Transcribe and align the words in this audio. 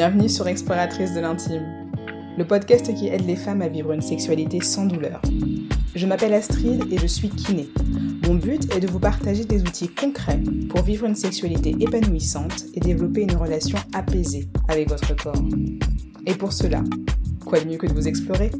Bienvenue 0.00 0.30
sur 0.30 0.48
Exploratrice 0.48 1.12
de 1.12 1.20
l'intime, 1.20 1.62
le 2.38 2.46
podcast 2.46 2.94
qui 2.94 3.08
aide 3.08 3.26
les 3.26 3.36
femmes 3.36 3.60
à 3.60 3.68
vivre 3.68 3.92
une 3.92 4.00
sexualité 4.00 4.62
sans 4.62 4.86
douleur. 4.86 5.20
Je 5.94 6.06
m'appelle 6.06 6.32
Astrid 6.32 6.90
et 6.90 6.96
je 6.96 7.06
suis 7.06 7.28
kiné. 7.28 7.68
Mon 8.26 8.36
but 8.36 8.74
est 8.74 8.80
de 8.80 8.86
vous 8.86 8.98
partager 8.98 9.44
des 9.44 9.60
outils 9.60 9.90
concrets 9.90 10.40
pour 10.70 10.80
vivre 10.80 11.04
une 11.04 11.14
sexualité 11.14 11.76
épanouissante 11.80 12.64
et 12.72 12.80
développer 12.80 13.24
une 13.24 13.36
relation 13.36 13.76
apaisée 13.92 14.48
avec 14.68 14.88
votre 14.88 15.14
corps. 15.14 15.44
Et 16.24 16.32
pour 16.32 16.54
cela, 16.54 16.82
quoi 17.44 17.60
de 17.60 17.68
mieux 17.68 17.76
que 17.76 17.86
de 17.86 17.92
vous 17.92 18.08
explorer? 18.08 18.52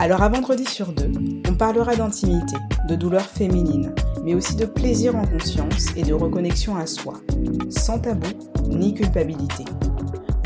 Alors 0.00 0.24
à 0.24 0.28
vendredi 0.28 0.64
sur 0.64 0.90
deux, 0.90 1.12
on 1.48 1.54
parlera 1.54 1.94
d'intimité, 1.94 2.56
de 2.88 2.96
douleur 2.96 3.22
féminine, 3.22 3.94
mais 4.24 4.34
aussi 4.34 4.56
de 4.56 4.66
plaisir 4.66 5.14
en 5.14 5.24
conscience 5.24 5.86
et 5.96 6.02
de 6.02 6.14
reconnexion 6.14 6.74
à 6.74 6.88
soi, 6.88 7.14
sans 7.70 8.00
tabou 8.00 8.26
ni 8.68 8.92
culpabilité. 8.92 9.64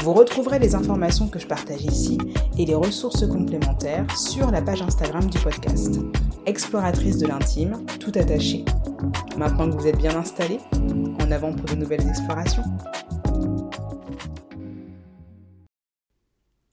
Vous 0.02 0.14
retrouverez 0.14 0.58
les 0.58 0.74
informations 0.74 1.28
que 1.28 1.38
je 1.38 1.46
partage 1.46 1.84
ici 1.84 2.18
et 2.58 2.66
les 2.66 2.74
ressources 2.74 3.24
complémentaires 3.24 4.04
sur 4.18 4.50
la 4.50 4.60
page 4.60 4.82
Instagram 4.82 5.30
du 5.30 5.38
podcast. 5.38 6.00
Exploratrice 6.44 7.18
de 7.18 7.28
l'intime, 7.28 7.86
tout 8.00 8.10
attaché. 8.16 8.64
Maintenant 9.36 9.70
que 9.70 9.76
vous 9.76 9.86
êtes 9.86 9.98
bien 9.98 10.16
installé, 10.16 10.58
en 11.20 11.30
avant 11.30 11.54
pour 11.54 11.66
de 11.66 11.76
nouvelles 11.76 12.04
explorations. 12.08 12.64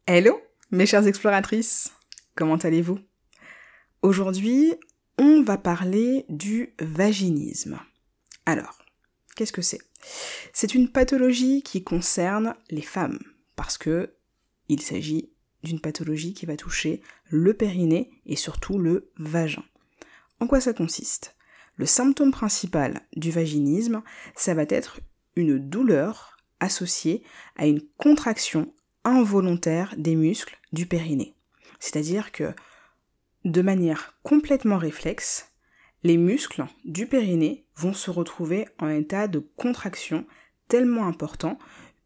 Hello, 0.08 0.42
mes 0.72 0.88
chères 0.88 1.06
exploratrices, 1.06 1.92
comment 2.34 2.56
allez-vous? 2.56 2.98
Aujourd'hui, 4.02 4.74
on 5.20 5.44
va 5.44 5.60
parler 5.60 6.26
du 6.30 6.74
vaginisme. 6.82 7.78
Alors, 8.48 8.80
qu'est-ce 9.40 9.54
que 9.54 9.62
c'est? 9.62 9.80
C'est 10.52 10.76
une 10.76 10.92
pathologie 10.92 11.64
qui 11.64 11.82
concerne 11.82 12.56
les 12.70 12.82
femmes, 12.82 13.20
parce 13.56 13.78
que 13.78 14.14
il 14.68 14.82
s'agit 14.82 15.32
d'une 15.64 15.80
pathologie 15.80 16.34
qui 16.34 16.46
va 16.46 16.58
toucher 16.58 17.02
le 17.30 17.54
périnée 17.54 18.12
et 18.26 18.36
surtout 18.36 18.78
le 18.78 19.10
vagin. 19.18 19.64
En 20.42 20.48
quoi 20.48 20.60
ça 20.60 20.74
consiste? 20.74 21.38
Le 21.78 21.86
symptôme 21.86 22.32
principal 22.32 23.00
du 23.16 23.32
vaginisme, 23.32 24.04
ça 24.36 24.54
va 24.54 24.64
être 24.68 25.00
une 25.38 25.58
douleur 25.58 26.36
associée 26.60 27.24
à 27.56 27.66
une 27.66 27.82
contraction 27.96 28.74
involontaire 29.06 29.96
des 29.98 30.16
muscles 30.16 30.60
du 30.74 30.86
périnée. 30.86 31.34
C'est-à-dire 31.80 32.34
que, 32.34 32.54
de 33.46 33.62
manière 33.62 34.20
complètement 34.22 34.78
réflexe, 34.78 35.49
les 36.04 36.18
muscles 36.18 36.66
du 36.86 37.08
périnée 37.08 37.66
vont 37.76 37.94
se 37.94 38.12
retrouver 38.12 38.68
en 38.80 38.90
état 38.90 39.28
de 39.28 39.40
contraction 39.58 40.26
tellement 40.68 41.08
important 41.08 41.58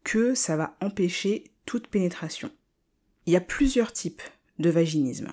que 0.02 0.34
ça 0.34 0.56
va 0.56 0.76
empêcher 0.80 1.44
toute 1.66 1.88
pénétration. 1.88 2.50
Il 3.26 3.32
y 3.32 3.36
a 3.36 3.40
plusieurs 3.40 3.92
types 3.92 4.22
de 4.58 4.70
vaginisme. 4.70 5.32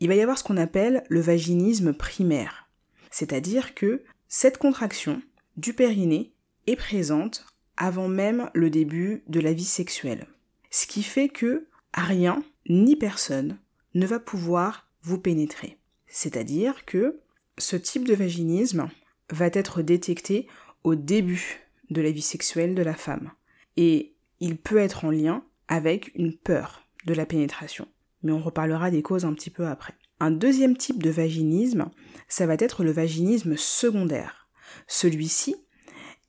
Il 0.00 0.08
va 0.08 0.14
y 0.14 0.20
avoir 0.20 0.38
ce 0.38 0.44
qu'on 0.44 0.56
appelle 0.56 1.04
le 1.08 1.20
vaginisme 1.20 1.92
primaire, 1.92 2.68
c'est-à-dire 3.10 3.74
que 3.74 4.02
cette 4.28 4.58
contraction 4.58 5.22
du 5.56 5.72
périnée 5.72 6.32
est 6.66 6.76
présente 6.76 7.46
avant 7.76 8.08
même 8.08 8.50
le 8.54 8.70
début 8.70 9.22
de 9.28 9.40
la 9.40 9.52
vie 9.52 9.64
sexuelle. 9.64 10.26
Ce 10.70 10.86
qui 10.86 11.02
fait 11.02 11.28
que 11.28 11.66
rien 11.94 12.42
ni 12.68 12.94
personne 12.94 13.58
ne 13.94 14.06
va 14.06 14.20
pouvoir 14.20 14.88
vous 15.02 15.18
pénétrer. 15.18 15.78
C'est-à-dire 16.06 16.84
que 16.84 17.20
ce 17.60 17.76
type 17.76 18.06
de 18.06 18.14
vaginisme 18.14 18.88
va 19.30 19.46
être 19.46 19.82
détecté 19.82 20.48
au 20.82 20.94
début 20.94 21.60
de 21.90 22.00
la 22.00 22.10
vie 22.10 22.22
sexuelle 22.22 22.74
de 22.74 22.82
la 22.82 22.94
femme. 22.94 23.30
Et 23.76 24.14
il 24.40 24.56
peut 24.56 24.78
être 24.78 25.04
en 25.04 25.10
lien 25.10 25.44
avec 25.68 26.12
une 26.14 26.36
peur 26.36 26.82
de 27.06 27.14
la 27.14 27.26
pénétration. 27.26 27.86
Mais 28.22 28.32
on 28.32 28.40
reparlera 28.40 28.90
des 28.90 29.02
causes 29.02 29.24
un 29.24 29.34
petit 29.34 29.50
peu 29.50 29.66
après. 29.66 29.94
Un 30.18 30.30
deuxième 30.30 30.76
type 30.76 31.02
de 31.02 31.10
vaginisme, 31.10 31.90
ça 32.28 32.46
va 32.46 32.54
être 32.58 32.84
le 32.84 32.90
vaginisme 32.90 33.56
secondaire. 33.56 34.48
Celui-ci, 34.86 35.56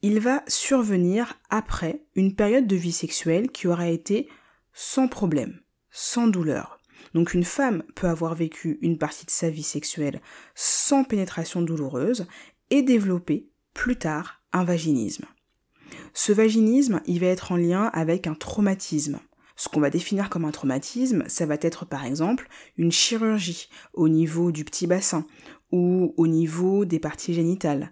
il 0.01 0.19
va 0.19 0.43
survenir 0.47 1.39
après 1.49 2.03
une 2.15 2.35
période 2.35 2.67
de 2.67 2.75
vie 2.75 2.91
sexuelle 2.91 3.51
qui 3.51 3.67
aura 3.67 3.89
été 3.89 4.29
sans 4.73 5.07
problème, 5.07 5.59
sans 5.91 6.27
douleur. 6.27 6.80
Donc 7.13 7.33
une 7.33 7.43
femme 7.43 7.83
peut 7.95 8.07
avoir 8.07 8.35
vécu 8.35 8.77
une 8.81 8.97
partie 8.97 9.25
de 9.25 9.31
sa 9.31 9.49
vie 9.49 9.63
sexuelle 9.63 10.21
sans 10.55 11.03
pénétration 11.03 11.61
douloureuse 11.61 12.25
et 12.69 12.81
développer 12.81 13.47
plus 13.73 13.97
tard 13.97 14.41
un 14.53 14.63
vaginisme. 14.63 15.25
Ce 16.13 16.31
vaginisme, 16.31 17.01
il 17.05 17.19
va 17.19 17.27
être 17.27 17.51
en 17.51 17.57
lien 17.57 17.85
avec 17.93 18.27
un 18.27 18.33
traumatisme. 18.33 19.19
Ce 19.55 19.69
qu'on 19.69 19.79
va 19.79 19.89
définir 19.89 20.29
comme 20.29 20.45
un 20.45 20.51
traumatisme, 20.51 21.23
ça 21.27 21.45
va 21.45 21.55
être 21.61 21.85
par 21.85 22.05
exemple 22.05 22.47
une 22.77 22.91
chirurgie 22.91 23.69
au 23.93 24.09
niveau 24.09 24.51
du 24.51 24.65
petit 24.65 24.87
bassin 24.87 25.25
ou 25.71 26.13
au 26.17 26.27
niveau 26.27 26.85
des 26.85 26.99
parties 26.99 27.33
génitales. 27.33 27.91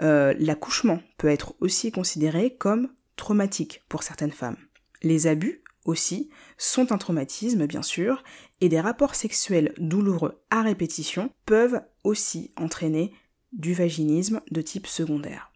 Euh, 0.00 0.34
l'accouchement 0.38 1.00
peut 1.18 1.28
être 1.28 1.54
aussi 1.60 1.92
considéré 1.92 2.54
comme 2.56 2.88
traumatique 3.16 3.82
pour 3.88 4.02
certaines 4.02 4.32
femmes. 4.32 4.56
Les 5.02 5.26
abus 5.26 5.62
aussi 5.84 6.30
sont 6.56 6.92
un 6.92 6.98
traumatisme 6.98 7.66
bien 7.66 7.82
sûr, 7.82 8.22
et 8.62 8.68
des 8.68 8.80
rapports 8.80 9.16
sexuels 9.16 9.74
douloureux 9.76 10.40
à 10.50 10.62
répétition 10.62 11.30
peuvent 11.46 11.82
aussi 12.04 12.52
entraîner 12.56 13.12
du 13.52 13.74
vaginisme 13.74 14.40
de 14.52 14.62
type 14.62 14.86
secondaire. 14.86 15.50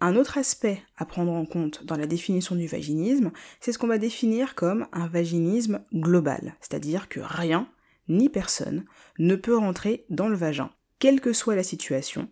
Un 0.00 0.14
autre 0.14 0.38
aspect 0.38 0.80
à 0.96 1.04
prendre 1.04 1.32
en 1.32 1.44
compte 1.44 1.84
dans 1.84 1.96
la 1.96 2.06
définition 2.06 2.54
du 2.54 2.68
vaginisme, 2.68 3.32
c'est 3.58 3.72
ce 3.72 3.78
qu'on 3.78 3.88
va 3.88 3.98
définir 3.98 4.54
comme 4.54 4.86
un 4.92 5.08
vaginisme 5.08 5.80
global, 5.92 6.54
c'est-à-dire 6.60 7.08
que 7.08 7.18
rien 7.18 7.68
ni 8.08 8.28
personne 8.28 8.84
ne 9.18 9.34
peut 9.34 9.56
rentrer 9.56 10.06
dans 10.08 10.28
le 10.28 10.36
vagin, 10.36 10.70
quelle 11.00 11.20
que 11.20 11.32
soit 11.32 11.56
la 11.56 11.64
situation, 11.64 12.28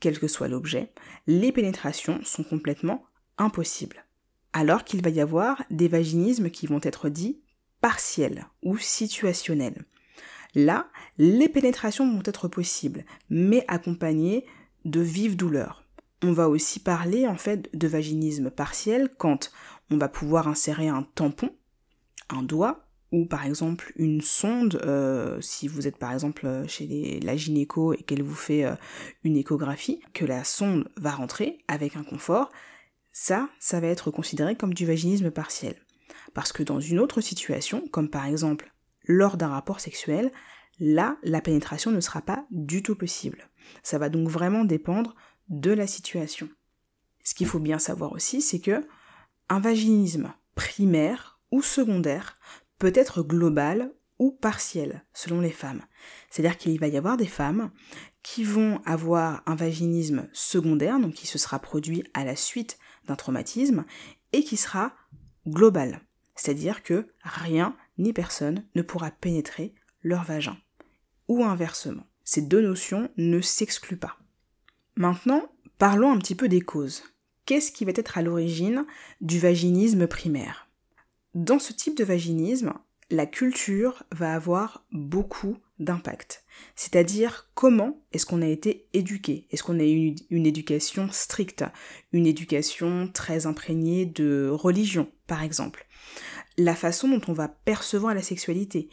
quel 0.00 0.18
que 0.18 0.28
soit 0.28 0.48
l'objet, 0.48 0.94
les 1.26 1.52
pénétrations 1.52 2.20
sont 2.24 2.42
complètement 2.42 3.04
impossibles. 3.36 4.06
Alors 4.54 4.84
qu'il 4.84 5.02
va 5.02 5.10
y 5.10 5.20
avoir 5.20 5.62
des 5.70 5.88
vaginismes 5.88 6.48
qui 6.48 6.66
vont 6.66 6.80
être 6.82 7.10
dits 7.10 7.41
partiels 7.82 8.46
ou 8.62 8.78
situationnels. 8.78 9.84
Là, 10.54 10.88
les 11.18 11.50
pénétrations 11.50 12.10
vont 12.10 12.22
être 12.24 12.48
possibles, 12.48 13.04
mais 13.28 13.66
accompagnées 13.68 14.46
de 14.86 15.00
vives 15.00 15.36
douleurs 15.36 15.82
on 16.22 16.32
va 16.32 16.48
aussi 16.48 16.78
parler 16.80 17.26
en 17.26 17.36
fait 17.36 17.68
de 17.76 17.88
vaginisme 17.88 18.50
partiel 18.50 19.10
quand 19.18 19.50
on 19.90 19.98
va 19.98 20.08
pouvoir 20.08 20.48
insérer 20.48 20.88
un 20.88 21.06
tampon, 21.14 21.50
un 22.30 22.42
doigt 22.42 22.86
ou 23.10 23.26
par 23.26 23.44
exemple 23.44 23.92
une 23.96 24.22
sonde, 24.22 24.80
euh, 24.86 25.40
si 25.40 25.68
vous 25.68 25.86
êtes 25.86 25.98
par 25.98 26.12
exemple 26.12 26.64
chez 26.66 27.20
la 27.20 27.36
gynéco 27.36 27.92
et 27.92 27.98
qu'elle 27.98 28.22
vous 28.22 28.34
fait 28.34 28.64
euh, 28.64 28.74
une 29.22 29.36
échographie, 29.36 30.00
que 30.14 30.24
la 30.24 30.44
sonde 30.44 30.88
va 30.96 31.10
rentrer 31.10 31.58
avec 31.68 31.96
un 31.96 32.04
confort, 32.04 32.50
ça, 33.12 33.50
ça 33.58 33.80
va 33.80 33.88
être 33.88 34.10
considéré 34.10 34.56
comme 34.56 34.72
du 34.72 34.86
vaginisme 34.86 35.30
partiel. 35.30 35.76
Parce 36.34 36.52
que 36.52 36.62
dans 36.62 36.80
une 36.80 37.00
autre 37.00 37.20
situation, 37.20 37.86
comme 37.88 38.10
par 38.10 38.26
exemple 38.26 38.72
lors 39.04 39.36
d'un 39.36 39.48
rapport 39.48 39.80
sexuel, 39.80 40.32
là, 40.78 41.16
la 41.22 41.40
pénétration 41.40 41.90
ne 41.90 42.00
sera 42.00 42.22
pas 42.22 42.46
du 42.50 42.82
tout 42.82 42.94
possible. 42.94 43.48
Ça 43.82 43.98
va 43.98 44.08
donc 44.08 44.28
vraiment 44.28 44.64
dépendre 44.64 45.14
de 45.48 45.72
la 45.72 45.86
situation. 45.86 46.48
Ce 47.24 47.34
qu'il 47.34 47.46
faut 47.46 47.60
bien 47.60 47.78
savoir 47.78 48.12
aussi, 48.12 48.40
c'est 48.40 48.60
que 48.60 48.86
un 49.48 49.60
vaginisme 49.60 50.32
primaire 50.54 51.40
ou 51.50 51.62
secondaire 51.62 52.38
peut 52.78 52.92
être 52.94 53.22
global 53.22 53.92
ou 54.18 54.32
partiel 54.32 55.04
selon 55.12 55.40
les 55.40 55.50
femmes. 55.50 55.82
C'est-à-dire 56.30 56.56
qu'il 56.56 56.78
va 56.78 56.88
y 56.88 56.96
avoir 56.96 57.16
des 57.16 57.26
femmes 57.26 57.70
qui 58.22 58.44
vont 58.44 58.80
avoir 58.84 59.42
un 59.46 59.56
vaginisme 59.56 60.28
secondaire, 60.32 60.98
donc 61.00 61.14
qui 61.14 61.26
se 61.26 61.38
sera 61.38 61.58
produit 61.58 62.04
à 62.14 62.24
la 62.24 62.36
suite 62.36 62.78
d'un 63.06 63.16
traumatisme, 63.16 63.84
et 64.32 64.44
qui 64.44 64.56
sera 64.56 64.94
global. 65.46 66.00
C'est-à-dire 66.34 66.82
que 66.82 67.08
rien 67.22 67.76
ni 67.98 68.12
personne 68.12 68.64
ne 68.74 68.82
pourra 68.82 69.10
pénétrer 69.10 69.74
leur 70.02 70.24
vagin. 70.24 70.56
Ou 71.28 71.44
inversement. 71.44 72.06
Ces 72.24 72.42
deux 72.42 72.60
notions 72.60 73.10
ne 73.16 73.40
s'excluent 73.40 73.96
pas. 73.96 74.18
Maintenant, 74.96 75.48
parlons 75.78 76.12
un 76.12 76.18
petit 76.18 76.34
peu 76.34 76.48
des 76.48 76.60
causes. 76.60 77.02
Qu'est-ce 77.46 77.72
qui 77.72 77.84
va 77.84 77.92
être 77.94 78.18
à 78.18 78.22
l'origine 78.22 78.86
du 79.20 79.38
vaginisme 79.38 80.06
primaire? 80.06 80.68
Dans 81.34 81.58
ce 81.58 81.72
type 81.72 81.96
de 81.96 82.04
vaginisme, 82.04 82.72
la 83.10 83.26
culture 83.26 84.04
va 84.12 84.34
avoir 84.34 84.84
beaucoup 84.92 85.58
d'impact. 85.78 86.44
C'est-à-dire 86.76 87.50
comment 87.54 88.00
est-ce 88.12 88.26
qu'on 88.26 88.42
a 88.42 88.46
été 88.46 88.86
éduqué? 88.92 89.46
Est-ce 89.50 89.62
qu'on 89.62 89.80
a 89.80 89.84
eu 89.84 90.14
une 90.30 90.46
éducation 90.46 91.08
stricte? 91.10 91.64
Une 92.12 92.26
éducation 92.26 93.08
très 93.12 93.46
imprégnée 93.46 94.06
de 94.06 94.48
religion, 94.50 95.10
par 95.26 95.42
exemple 95.42 95.86
La 96.58 96.74
façon 96.74 97.08
dont 97.08 97.20
on 97.28 97.32
va 97.32 97.48
percevoir 97.48 98.14
la 98.14 98.22
sexualité. 98.22 98.88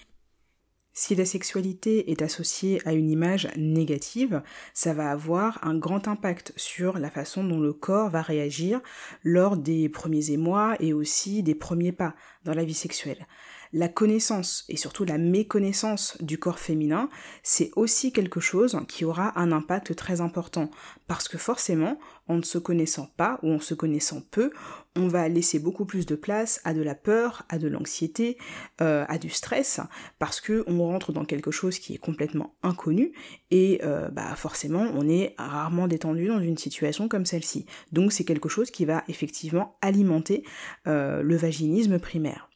Si 0.94 1.16
la 1.16 1.26
sexualité 1.26 2.12
est 2.12 2.22
associée 2.22 2.82
à 2.86 2.94
une 2.94 3.10
image 3.10 3.48
négative, 3.56 4.42
ça 4.74 4.94
va 4.94 5.12
avoir 5.12 5.66
un 5.66 5.78
grand 5.78 6.08
impact 6.08 6.52
sur 6.58 6.98
la 6.98 7.10
façon 7.10 7.44
dont 7.44 7.60
le 7.60 7.74
corps 7.74 8.10
va 8.10 8.22
réagir 8.22 8.82
lors 9.24 9.56
des 9.56 9.88
premiers 9.88 10.32
émois 10.32 10.76
et 10.80 10.92
aussi 10.92 11.42
des 11.44 11.56
premiers 11.56 11.92
pas 11.92 12.16
dans 12.44 12.54
la 12.54 12.66
vie 12.66 12.74
sexuelle 12.74 13.28
la 13.72 13.88
connaissance 13.88 14.66
et 14.70 14.78
surtout 14.78 15.06
la 15.06 15.18
méconnaissance 15.18 16.18
du 16.22 16.40
corps 16.40 16.60
féminin, 16.60 17.10
c'est 17.44 17.72
aussi 17.76 18.12
quelque 18.12 18.40
chose 18.40 18.80
qui 18.88 19.06
aura 19.06 19.40
un 19.40 19.52
impact 19.52 19.96
très 19.96 20.22
important. 20.22 20.72
Parce 21.08 21.28
que 21.28 21.38
forcément, 21.38 22.00
en 22.28 22.38
ne 22.38 22.44
se 22.44 22.58
connaissant 22.58 23.10
pas 23.18 23.40
ou 23.44 23.52
en 23.52 23.60
se 23.60 23.74
connaissant 23.74 24.22
peu, 24.32 24.52
on 24.96 25.08
va 25.08 25.30
laisser 25.30 25.60
beaucoup 25.60 25.86
plus 25.86 26.06
de 26.06 26.16
place 26.16 26.62
à 26.64 26.74
de 26.74 26.82
la 26.82 26.96
peur, 26.96 27.44
à 27.50 27.58
de 27.58 27.68
l'anxiété, 27.68 28.38
euh, 28.82 29.06
à 29.08 29.18
du 29.18 29.30
stress, 29.30 29.80
parce 30.20 30.42
que 30.42 30.64
on 30.68 30.84
rentre 30.86 31.12
dans 31.12 31.26
quelque 31.26 31.52
chose 31.52 31.80
qui 31.80 31.94
est 31.94 31.98
complètement 31.98 32.56
inconnu 32.64 33.14
et 33.52 33.82
euh, 33.84 34.10
bah 34.10 34.36
forcément 34.36 34.86
on 34.94 35.08
est 35.08 35.36
rarement 35.38 35.88
détendu 35.88 36.28
dans 36.28 36.40
une 36.40 36.58
situation 36.58 37.08
comme 37.08 37.26
celle-ci. 37.26 37.66
Donc 37.92 38.12
c'est 38.12 38.26
quelque 38.26 38.50
chose 38.50 38.72
qui 38.72 38.86
va 38.86 39.04
effectivement 39.08 39.78
alimenter 39.82 40.44
euh, 40.88 41.22
le 41.22 41.36
vaginisme 41.36 42.00
primaire. 42.00 42.49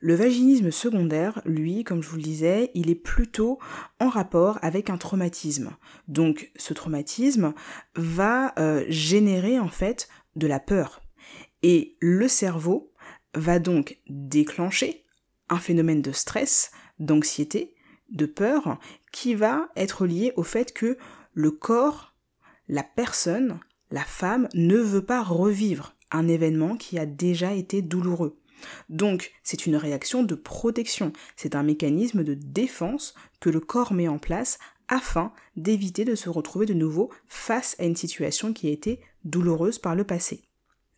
Le 0.00 0.14
vaginisme 0.14 0.70
secondaire, 0.70 1.42
lui, 1.44 1.82
comme 1.82 2.02
je 2.02 2.08
vous 2.08 2.16
le 2.16 2.22
disais, 2.22 2.70
il 2.74 2.88
est 2.88 2.94
plutôt 2.94 3.58
en 3.98 4.08
rapport 4.08 4.58
avec 4.62 4.90
un 4.90 4.96
traumatisme. 4.96 5.72
Donc 6.06 6.52
ce 6.56 6.72
traumatisme 6.72 7.52
va 7.96 8.54
euh, 8.58 8.84
générer 8.88 9.58
en 9.58 9.68
fait 9.68 10.08
de 10.36 10.46
la 10.46 10.60
peur. 10.60 11.00
Et 11.64 11.96
le 12.00 12.28
cerveau 12.28 12.92
va 13.34 13.58
donc 13.58 13.98
déclencher 14.08 15.04
un 15.48 15.58
phénomène 15.58 16.02
de 16.02 16.12
stress, 16.12 16.70
d'anxiété, 17.00 17.74
de 18.10 18.26
peur, 18.26 18.78
qui 19.10 19.34
va 19.34 19.68
être 19.74 20.06
lié 20.06 20.32
au 20.36 20.44
fait 20.44 20.72
que 20.72 20.96
le 21.32 21.50
corps, 21.50 22.14
la 22.68 22.84
personne, 22.84 23.58
la 23.90 24.04
femme 24.04 24.48
ne 24.54 24.76
veut 24.76 25.04
pas 25.04 25.22
revivre 25.22 25.94
un 26.12 26.28
événement 26.28 26.76
qui 26.76 26.98
a 26.98 27.06
déjà 27.06 27.52
été 27.54 27.82
douloureux. 27.82 28.38
Donc, 28.88 29.32
c'est 29.42 29.66
une 29.66 29.76
réaction 29.76 30.22
de 30.22 30.34
protection, 30.34 31.12
c'est 31.36 31.54
un 31.54 31.62
mécanisme 31.62 32.24
de 32.24 32.34
défense 32.34 33.14
que 33.40 33.50
le 33.50 33.60
corps 33.60 33.92
met 33.92 34.08
en 34.08 34.18
place 34.18 34.58
afin 34.88 35.32
d'éviter 35.56 36.04
de 36.04 36.14
se 36.14 36.28
retrouver 36.28 36.66
de 36.66 36.74
nouveau 36.74 37.10
face 37.28 37.76
à 37.78 37.84
une 37.84 37.96
situation 37.96 38.52
qui 38.52 38.68
a 38.68 38.72
été 38.72 39.00
douloureuse 39.24 39.78
par 39.78 39.94
le 39.94 40.04
passé. 40.04 40.42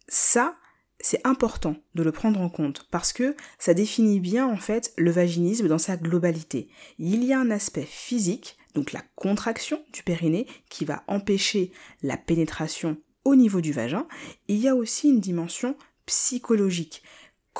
Ça, 0.09 0.57
c'est 1.01 1.27
important 1.27 1.77
de 1.95 2.03
le 2.03 2.13
prendre 2.13 2.41
en 2.41 2.49
compte 2.49 2.87
parce 2.91 3.13
que 3.13 3.35
ça 3.59 3.75
définit 3.75 4.21
bien 4.21 4.47
en 4.47 4.57
fait 4.57 4.93
le 4.97 5.11
vaginisme 5.11 5.67
dans 5.67 5.79
sa 5.79 5.97
globalité. 5.97 6.69
Il 6.99 7.25
y 7.25 7.33
a 7.33 7.41
un 7.41 7.51
aspect 7.51 7.87
physique, 7.87 8.59
donc 8.75 8.93
la 8.93 9.03
contraction 9.17 9.83
du 9.93 10.03
périnée, 10.03 10.47
qui 10.69 10.85
va 10.85 11.03
empêcher 11.09 11.73
la 12.03 12.17
pénétration 12.17 12.99
au 13.25 13.35
niveau 13.35 13.61
du 13.61 13.73
vagin. 13.73 14.07
il 14.49 14.59
y 14.59 14.69
a 14.69 14.75
aussi 14.75 15.09
une 15.09 15.21
dimension 15.21 15.77
psychologique 16.07 17.03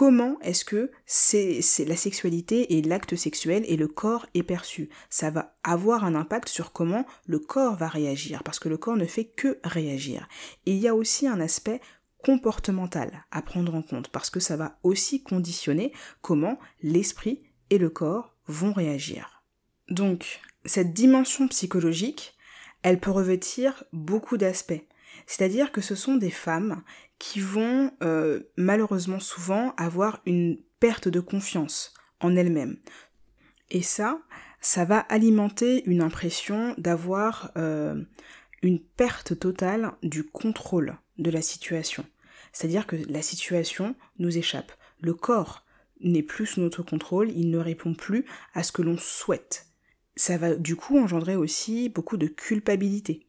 comment 0.01 0.41
est-ce 0.41 0.65
que 0.65 0.91
c'est, 1.05 1.61
la 1.87 1.95
sexualité 1.95 2.79
et 2.79 2.81
l'acte 2.81 3.17
sexuel 3.17 3.65
et 3.67 3.77
le 3.77 3.87
corps 3.87 4.25
est 4.33 4.43
perçu. 4.43 4.89
Ça 5.11 5.31
va 5.31 5.59
avoir 5.63 6.07
un 6.07 6.15
impact 6.15 6.49
sur 6.49 6.73
comment 6.73 7.05
le 7.27 7.39
corps 7.39 7.77
va 7.77 7.87
réagir, 7.87 8.43
parce 8.43 8.59
que 8.59 8.71
le 8.71 8.79
corps 8.79 8.97
ne 8.97 9.05
fait 9.05 9.27
que 9.27 9.59
réagir. 9.63 10.27
Et 10.65 10.73
il 10.73 10.79
y 10.79 10.89
a 10.89 10.95
aussi 10.95 11.29
un 11.29 11.39
aspect 11.39 11.83
comportemental 12.25 13.27
à 13.31 13.43
prendre 13.43 13.75
en 13.75 13.83
compte, 13.83 14.09
parce 14.09 14.31
que 14.31 14.41
ça 14.41 14.57
va 14.57 14.79
aussi 14.85 15.23
conditionner 15.23 15.93
comment 16.23 16.59
l'esprit 16.83 17.43
et 17.69 17.77
le 17.77 17.91
corps 17.91 18.35
vont 18.47 18.73
réagir. 18.73 19.45
Donc, 19.91 20.41
cette 20.65 20.95
dimension 20.95 21.47
psychologique, 21.47 22.39
elle 22.83 23.01
peut 23.01 23.11
revêtir 23.11 23.85
beaucoup 23.93 24.39
d'aspects. 24.39 24.83
C'est-à-dire 25.27 25.73
que 25.73 25.83
ce 25.83 25.95
sont 25.95 26.17
des 26.17 26.31
femmes 26.31 26.83
qui 27.21 27.39
vont 27.39 27.93
euh, 28.03 28.41
malheureusement 28.57 29.21
souvent 29.21 29.75
avoir 29.77 30.21
une 30.27 30.59
perte 30.81 31.07
de 31.07 31.21
confiance 31.21 31.95
en 32.19 32.35
elles-mêmes. 32.35 32.79
Et 33.71 33.83
ça, 33.83 34.21
ça 34.61 34.85
va 34.85 34.99
alimenter 34.99 35.85
une 35.85 36.03
impression 36.03 36.75
d'avoir 36.79 37.53
euh, 37.57 38.03
une 38.63 38.81
perte 38.81 39.39
totale 39.39 39.93
du 40.03 40.25
contrôle 40.25 40.97
de 41.19 41.31
la 41.31 41.43
situation. 41.43 42.05
C'est-à-dire 42.53 42.87
que 42.87 42.97
la 42.97 43.23
situation 43.23 43.95
nous 44.19 44.39
échappe. 44.39 44.73
Le 45.01 45.13
corps 45.15 45.65
n'est 46.01 46.23
plus 46.23 46.47
sous 46.47 46.61
notre 46.63 46.83
contrôle, 46.83 47.31
il 47.31 47.51
ne 47.51 47.59
répond 47.59 47.95
plus 47.95 48.25
à 48.55 48.63
ce 48.63 48.73
que 48.73 48.83
l'on 48.83 48.97
souhaite. 48.97 49.67
Ça 50.17 50.39
va 50.39 50.55
du 50.57 50.75
coup 50.75 50.99
engendrer 50.99 51.37
aussi 51.37 51.91
beaucoup 51.91 52.17
de 52.17 52.27
culpabilité. 52.27 53.27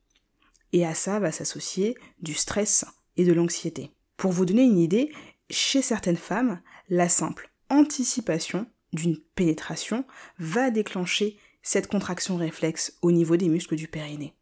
Et 0.72 0.86
à 0.86 0.94
ça 0.94 1.20
va 1.20 1.34
s'associer 1.34 1.98
du 2.22 2.34
stress 2.34 2.86
et 3.18 3.26
de 3.26 3.34
l'anxiété. 3.34 3.92
Pour 4.18 4.32
vous 4.32 4.46
donner 4.46 4.64
une 4.64 4.78
idée, 4.78 5.12
chez 5.50 5.82
certaines 5.82 6.18
femmes, 6.18 6.62
la 6.90 7.10
simple 7.10 7.52
anticipation 7.70 8.68
d'une 8.94 9.18
pénétration 9.36 10.06
va 10.38 10.72
déclencher 10.72 11.38
cette 11.62 11.88
contraction 11.88 12.36
réflexe 12.36 12.98
au 13.02 13.12
niveau 13.12 13.38
des 13.38 13.50
muscles 13.50 13.76
du 13.76 13.88
périnée. 13.88 14.36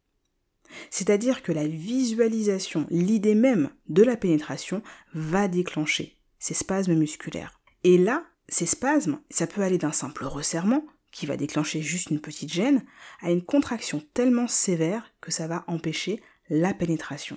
C'est-à-dire 0.90 1.42
que 1.42 1.52
la 1.52 1.66
visualisation, 1.66 2.86
l'idée 2.90 3.34
même 3.34 3.70
de 3.88 4.02
la 4.02 4.16
pénétration 4.16 4.82
va 5.14 5.48
déclencher 5.48 6.16
ces 6.38 6.54
spasmes 6.54 6.94
musculaires. 6.94 7.60
Et 7.84 7.98
là, 7.98 8.24
ces 8.48 8.66
spasmes, 8.66 9.20
ça 9.30 9.46
peut 9.46 9.62
aller 9.62 9.78
d'un 9.78 9.92
simple 9.92 10.24
resserrement, 10.24 10.84
qui 11.12 11.26
va 11.26 11.36
déclencher 11.36 11.82
juste 11.82 12.10
une 12.10 12.20
petite 12.20 12.52
gêne, 12.52 12.84
à 13.20 13.30
une 13.30 13.44
contraction 13.44 14.02
tellement 14.14 14.46
sévère 14.46 15.12
que 15.20 15.32
ça 15.32 15.48
va 15.48 15.64
empêcher 15.66 16.20
la 16.48 16.72
pénétration 16.72 17.36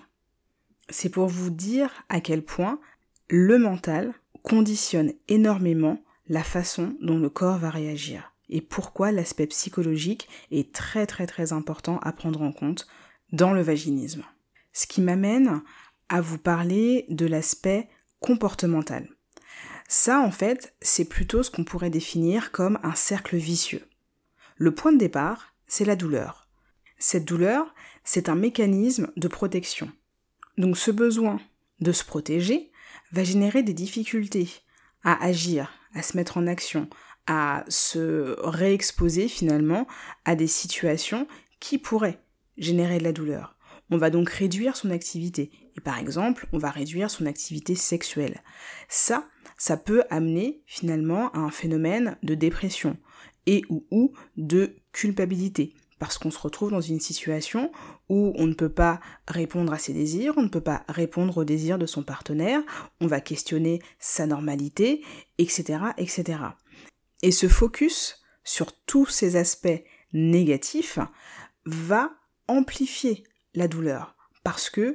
c'est 0.90 1.10
pour 1.10 1.28
vous 1.28 1.50
dire 1.50 1.92
à 2.10 2.22
quel 2.22 2.44
point 2.44 2.80
le 3.30 3.58
mental 3.58 4.14
conditionne 4.42 5.14
énormément 5.28 6.04
la 6.28 6.44
façon 6.44 6.96
dont 7.02 7.18
le 7.18 7.30
corps 7.30 7.58
va 7.58 7.70
réagir 7.70 8.34
et 8.50 8.62
pourquoi 8.62 9.12
l'aspect 9.12 9.48
psychologique 9.48 10.30
est 10.52 10.74
très 10.74 11.06
très 11.08 11.26
très 11.26 11.54
important 11.54 12.00
à 12.00 12.12
prendre 12.12 12.42
en 12.42 12.52
compte 12.52 12.88
dans 13.32 13.54
le 13.54 13.62
vaginisme. 13.62 14.24
Ce 14.74 14.88
qui 14.88 15.02
m'amène 15.02 15.62
à 16.10 16.22
vous 16.22 16.38
parler 16.38 17.06
de 17.10 17.26
l'aspect 17.26 17.90
comportemental. 18.20 19.10
Ça, 19.88 20.20
en 20.20 20.32
fait, 20.32 20.76
c'est 20.82 21.06
plutôt 21.06 21.44
ce 21.44 21.52
qu'on 21.52 21.64
pourrait 21.64 21.90
définir 21.90 22.52
comme 22.52 22.80
un 22.84 22.96
cercle 22.96 23.38
vicieux. 23.38 23.86
Le 24.58 24.74
point 24.74 24.92
de 24.92 24.98
départ, 24.98 25.56
c'est 25.68 25.86
la 25.86 25.96
douleur. 25.96 26.48
Cette 26.98 27.26
douleur, 27.26 27.74
c'est 28.04 28.30
un 28.30 28.36
mécanisme 28.36 29.12
de 29.18 29.28
protection. 29.28 29.92
Donc 30.58 30.78
ce 30.78 30.92
besoin 30.92 31.40
de 31.80 31.92
se 31.92 32.04
protéger 32.04 32.72
va 33.12 33.24
générer 33.24 33.64
des 33.64 33.74
difficultés 33.74 34.50
à 35.04 35.24
agir, 35.24 35.72
à 35.94 36.02
se 36.02 36.18
mettre 36.18 36.38
en 36.38 36.48
action, 36.48 36.90
à 37.28 37.64
se 37.68 38.36
réexposer 38.44 39.28
finalement 39.28 39.88
à 40.26 40.36
des 40.36 40.48
situations 40.48 41.28
qui 41.60 41.78
pourraient 41.78 42.20
générer 42.58 42.98
de 42.98 43.04
la 43.04 43.14
douleur. 43.14 43.58
On 43.90 43.98
va 43.98 44.10
donc 44.10 44.30
réduire 44.30 44.76
son 44.76 44.92
activité. 44.92 45.52
Et 45.78 45.82
par 45.82 45.98
exemple, 45.98 46.48
on 46.52 46.58
va 46.58 46.70
réduire 46.70 47.10
son 47.10 47.26
activité 47.26 47.76
sexuelle. 47.76 48.42
Ça, 48.90 49.28
ça 49.58 49.78
peut 49.78 50.04
amener 50.10 50.62
finalement 50.66 51.32
à 51.32 51.40
un 51.40 51.52
phénomène 51.52 52.18
de 52.24 52.36
dépression 52.36 52.98
et 53.46 53.64
ou, 53.70 54.14
de 54.38 54.76
culpabilité 54.92 55.74
parce 56.00 56.18
qu'on 56.18 56.32
se 56.32 56.40
retrouve 56.40 56.72
dans 56.72 56.82
une 56.82 57.00
situation 57.00 57.72
où 58.14 58.32
on 58.36 58.46
ne 58.46 58.54
peut 58.54 58.70
pas 58.70 59.00
répondre 59.28 59.74
à 59.74 59.80
ses 59.80 59.92
désirs, 59.92 60.36
on 60.38 60.44
ne 60.44 60.48
peut 60.48 60.62
pas 60.62 60.84
répondre 60.88 61.38
aux 61.38 61.44
désirs 61.44 61.80
de 61.80 61.88
son 61.88 62.04
partenaire, 62.04 62.62
on 63.02 63.08
va 63.08 63.22
questionner 63.22 63.82
sa 63.98 64.28
normalité, 64.28 65.04
etc., 65.40 65.80
etc. 65.98 66.40
Et 67.24 67.32
ce 67.32 67.48
focus 67.48 68.22
sur 68.44 68.72
tous 68.86 69.08
ces 69.08 69.36
aspects 69.36 69.84
négatifs 70.14 71.00
va 71.66 72.12
amplifier 72.48 73.24
la 73.56 73.68
douleur 73.68 74.16
parce 74.44 74.70
que 74.70 74.94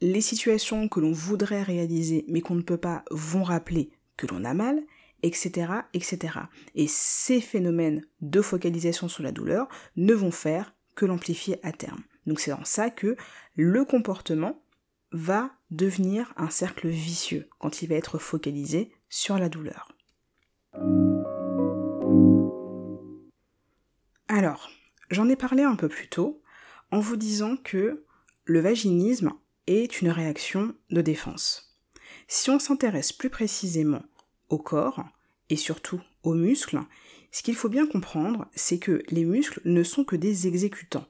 les 0.00 0.22
situations 0.22 0.88
que 0.88 1.00
l'on 1.00 1.12
voudrait 1.12 1.62
réaliser 1.62 2.24
mais 2.28 2.40
qu'on 2.40 2.54
ne 2.54 2.62
peut 2.62 2.78
pas 2.78 3.04
vont 3.10 3.42
rappeler 3.42 3.90
que 4.16 4.26
l'on 4.26 4.44
a 4.44 4.54
mal 4.54 4.80
etc., 5.22 5.72
etc. 5.92 6.38
Et 6.74 6.86
ces 6.88 7.40
phénomènes 7.40 8.04
de 8.20 8.40
focalisation 8.40 9.08
sur 9.08 9.22
la 9.22 9.32
douleur 9.32 9.68
ne 9.96 10.14
vont 10.14 10.30
faire 10.30 10.74
que 10.94 11.06
l'amplifier 11.06 11.58
à 11.62 11.72
terme. 11.72 12.02
Donc 12.28 12.40
c'est 12.40 12.50
dans 12.50 12.64
ça 12.64 12.90
que 12.90 13.16
le 13.56 13.84
comportement 13.84 14.62
va 15.10 15.50
devenir 15.70 16.32
un 16.36 16.50
cercle 16.50 16.86
vicieux 16.86 17.48
quand 17.58 17.82
il 17.82 17.88
va 17.88 17.94
être 17.94 18.18
focalisé 18.18 18.92
sur 19.08 19.38
la 19.38 19.48
douleur. 19.48 19.90
Alors, 24.28 24.70
j'en 25.10 25.28
ai 25.28 25.36
parlé 25.36 25.62
un 25.62 25.74
peu 25.74 25.88
plus 25.88 26.08
tôt 26.08 26.42
en 26.90 27.00
vous 27.00 27.16
disant 27.16 27.56
que 27.56 28.04
le 28.44 28.60
vaginisme 28.60 29.32
est 29.66 30.02
une 30.02 30.10
réaction 30.10 30.74
de 30.90 31.00
défense. 31.00 31.78
Si 32.28 32.50
on 32.50 32.58
s'intéresse 32.58 33.12
plus 33.12 33.30
précisément 33.30 34.04
au 34.50 34.58
corps 34.58 35.02
et 35.48 35.56
surtout 35.56 36.00
aux 36.22 36.34
muscles, 36.34 36.80
Ce 37.30 37.42
qu'il 37.42 37.54
faut 37.54 37.68
bien 37.68 37.86
comprendre, 37.86 38.48
c'est 38.54 38.78
que 38.78 39.02
les 39.10 39.24
muscles 39.24 39.60
ne 39.66 39.82
sont 39.82 40.02
que 40.02 40.16
des 40.16 40.46
exécutants. 40.46 41.06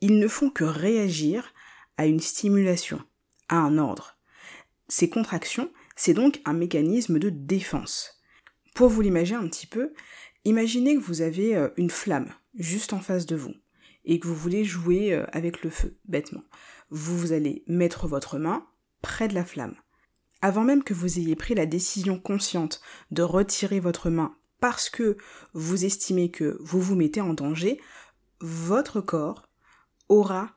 Ils 0.00 0.18
ne 0.18 0.28
font 0.28 0.50
que 0.50 0.64
réagir 0.64 1.52
à 1.96 2.06
une 2.06 2.20
stimulation, 2.20 3.00
à 3.48 3.56
un 3.56 3.78
ordre. 3.78 4.18
Ces 4.88 5.08
contractions, 5.08 5.72
c'est 5.96 6.14
donc 6.14 6.40
un 6.44 6.52
mécanisme 6.52 7.18
de 7.18 7.30
défense. 7.30 8.22
Pour 8.74 8.88
vous 8.88 9.00
l'imaginer 9.00 9.38
un 9.38 9.48
petit 9.48 9.66
peu, 9.66 9.92
imaginez 10.44 10.96
que 10.96 11.00
vous 11.00 11.22
avez 11.22 11.56
euh, 11.56 11.68
une 11.76 11.90
flamme 11.90 12.32
juste 12.54 12.92
en 12.92 13.00
face 13.00 13.26
de 13.26 13.36
vous 13.36 13.54
et 14.04 14.18
que 14.18 14.26
vous 14.26 14.34
voulez 14.34 14.64
jouer 14.64 15.14
euh, 15.14 15.24
avec 15.32 15.62
le 15.62 15.70
feu, 15.70 15.96
bêtement. 16.06 16.42
Vous 16.90 17.32
allez 17.32 17.64
mettre 17.66 18.06
votre 18.06 18.38
main 18.38 18.66
près 19.00 19.28
de 19.28 19.34
la 19.34 19.44
flamme. 19.44 19.76
Avant 20.40 20.64
même 20.64 20.82
que 20.82 20.94
vous 20.94 21.18
ayez 21.18 21.36
pris 21.36 21.54
la 21.54 21.66
décision 21.66 22.18
consciente 22.18 22.80
de 23.10 23.22
retirer 23.22 23.78
votre 23.78 24.10
main 24.10 24.34
parce 24.60 24.90
que 24.90 25.16
vous 25.54 25.84
estimez 25.84 26.30
que 26.30 26.56
vous 26.60 26.80
vous 26.80 26.96
mettez 26.96 27.20
en 27.20 27.34
danger, 27.34 27.80
votre 28.40 29.00
corps 29.00 29.48
aura 30.12 30.50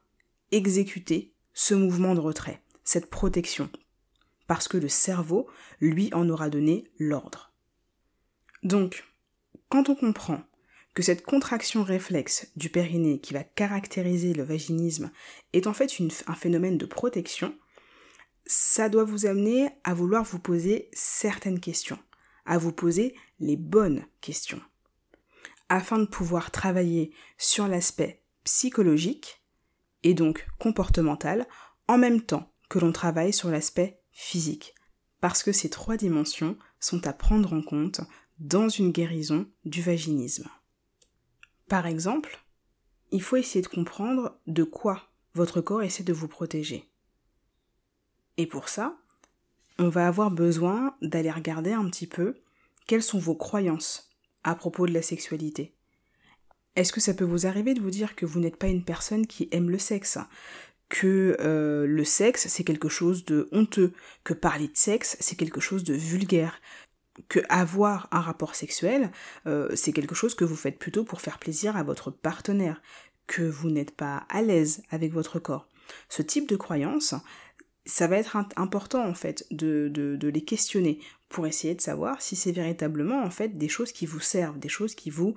exécuté 0.51 1.33
ce 1.53 1.73
mouvement 1.73 2.13
de 2.13 2.19
retrait, 2.19 2.61
cette 2.83 3.09
protection, 3.09 3.69
parce 4.47 4.67
que 4.67 4.77
le 4.77 4.89
cerveau, 4.89 5.49
lui, 5.79 6.13
en 6.13 6.27
aura 6.29 6.49
donné 6.49 6.91
l'ordre. 6.99 7.53
Donc, 8.63 9.05
quand 9.69 9.87
on 9.89 9.95
comprend 9.95 10.43
que 10.93 11.01
cette 11.01 11.23
contraction 11.23 11.83
réflexe 11.83 12.51
du 12.55 12.69
périnée 12.69 13.19
qui 13.19 13.33
va 13.33 13.43
caractériser 13.43 14.33
le 14.33 14.43
vaginisme 14.43 15.11
est 15.53 15.67
en 15.67 15.73
fait 15.73 15.89
un 16.27 16.35
phénomène 16.35 16.77
de 16.77 16.85
protection, 16.85 17.57
ça 18.45 18.89
doit 18.89 19.05
vous 19.05 19.25
amener 19.25 19.69
à 19.85 19.93
vouloir 19.93 20.23
vous 20.23 20.39
poser 20.39 20.89
certaines 20.91 21.61
questions, 21.61 21.99
à 22.45 22.57
vous 22.57 22.73
poser 22.73 23.15
les 23.39 23.55
bonnes 23.55 24.05
questions, 24.19 24.61
afin 25.69 25.97
de 25.97 26.05
pouvoir 26.05 26.51
travailler 26.51 27.13
sur 27.37 27.67
l'aspect 27.67 28.21
psychologique 28.43 29.44
et 30.05 30.13
donc 30.13 30.47
comportemental 30.59 31.45
en 31.89 31.97
même 31.97 32.21
temps 32.21 32.49
que 32.69 32.79
l'on 32.79 32.93
travaille 32.93 33.33
sur 33.33 33.49
l'aspect 33.49 33.99
physique, 34.11 34.73
parce 35.19 35.43
que 35.43 35.51
ces 35.51 35.69
trois 35.69 35.97
dimensions 35.97 36.57
sont 36.79 37.05
à 37.07 37.13
prendre 37.13 37.51
en 37.51 37.61
compte 37.61 37.99
dans 38.39 38.69
une 38.69 38.91
guérison 38.91 39.47
du 39.65 39.81
vaginisme. 39.81 40.47
Par 41.67 41.87
exemple, 41.87 42.39
il 43.11 43.21
faut 43.21 43.35
essayer 43.35 43.61
de 43.61 43.67
comprendre 43.67 44.39
de 44.47 44.63
quoi 44.63 45.09
votre 45.33 45.59
corps 45.59 45.83
essaie 45.83 46.03
de 46.03 46.13
vous 46.13 46.27
protéger. 46.27 46.89
Et 48.37 48.45
pour 48.45 48.69
ça, 48.69 48.97
on 49.79 49.89
va 49.89 50.07
avoir 50.07 50.31
besoin 50.31 50.95
d'aller 51.01 51.31
regarder 51.31 51.73
un 51.73 51.89
petit 51.89 52.07
peu 52.07 52.35
quelles 52.87 53.03
sont 53.03 53.19
vos 53.19 53.35
croyances 53.35 54.11
à 54.43 54.55
propos 54.55 54.85
de 54.85 54.93
la 54.93 55.01
sexualité. 55.01 55.75
Est-ce 56.75 56.91
que 56.91 57.01
ça 57.01 57.13
peut 57.13 57.25
vous 57.25 57.47
arriver 57.47 57.73
de 57.73 57.81
vous 57.81 57.89
dire 57.89 58.15
que 58.15 58.25
vous 58.25 58.39
n'êtes 58.39 58.57
pas 58.57 58.67
une 58.67 58.83
personne 58.83 59.27
qui 59.27 59.47
aime 59.51 59.69
le 59.69 59.79
sexe? 59.79 60.17
Que 60.89 61.35
euh, 61.39 61.87
le 61.87 62.03
sexe 62.03 62.47
c'est 62.47 62.63
quelque 62.63 62.89
chose 62.89 63.25
de 63.25 63.49
honteux, 63.51 63.93
que 64.23 64.33
parler 64.33 64.67
de 64.67 64.77
sexe 64.77 65.17
c'est 65.19 65.35
quelque 65.35 65.61
chose 65.61 65.83
de 65.83 65.93
vulgaire, 65.95 66.61
que 67.27 67.39
avoir 67.49 68.07
un 68.11 68.19
rapport 68.19 68.55
sexuel 68.55 69.11
euh, 69.47 69.69
c'est 69.75 69.93
quelque 69.93 70.15
chose 70.15 70.35
que 70.35 70.45
vous 70.45 70.55
faites 70.55 70.77
plutôt 70.77 71.03
pour 71.03 71.21
faire 71.21 71.39
plaisir 71.39 71.75
à 71.75 71.83
votre 71.83 72.11
partenaire, 72.11 72.81
que 73.25 73.41
vous 73.41 73.71
n'êtes 73.71 73.95
pas 73.95 74.25
à 74.29 74.41
l'aise 74.41 74.83
avec 74.91 75.11
votre 75.11 75.39
corps. 75.39 75.67
Ce 76.09 76.21
type 76.21 76.49
de 76.49 76.55
croyance, 76.55 77.15
ça 77.85 78.07
va 78.07 78.17
être 78.17 78.37
important 78.55 79.05
en 79.07 79.13
fait 79.13 79.45
de, 79.51 79.89
de, 79.93 80.27
les 80.27 80.43
questionner 80.43 80.99
pour 81.29 81.45
essayer 81.45 81.75
de 81.75 81.81
savoir 81.81 82.21
si 82.21 82.35
c'est 82.35 82.51
véritablement 82.51 83.21
en 83.21 83.29
fait 83.29 83.57
des 83.57 83.69
choses 83.69 83.91
qui 83.91 84.05
vous 84.05 84.19
servent, 84.19 84.57
des 84.57 84.69
choses 84.69 84.95
qui 84.95 85.09
vous 85.09 85.35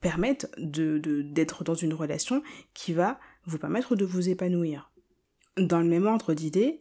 permettent 0.00 0.50
de, 0.58 0.98
d'être 0.98 1.62
dans 1.62 1.74
une 1.74 1.94
relation 1.94 2.42
qui 2.72 2.92
va 2.92 3.20
vous 3.46 3.58
permettre 3.58 3.94
de 3.94 4.04
vous 4.04 4.28
épanouir. 4.28 4.90
Dans 5.56 5.80
le 5.80 5.88
même 5.88 6.06
ordre 6.06 6.34
d'idées, 6.34 6.80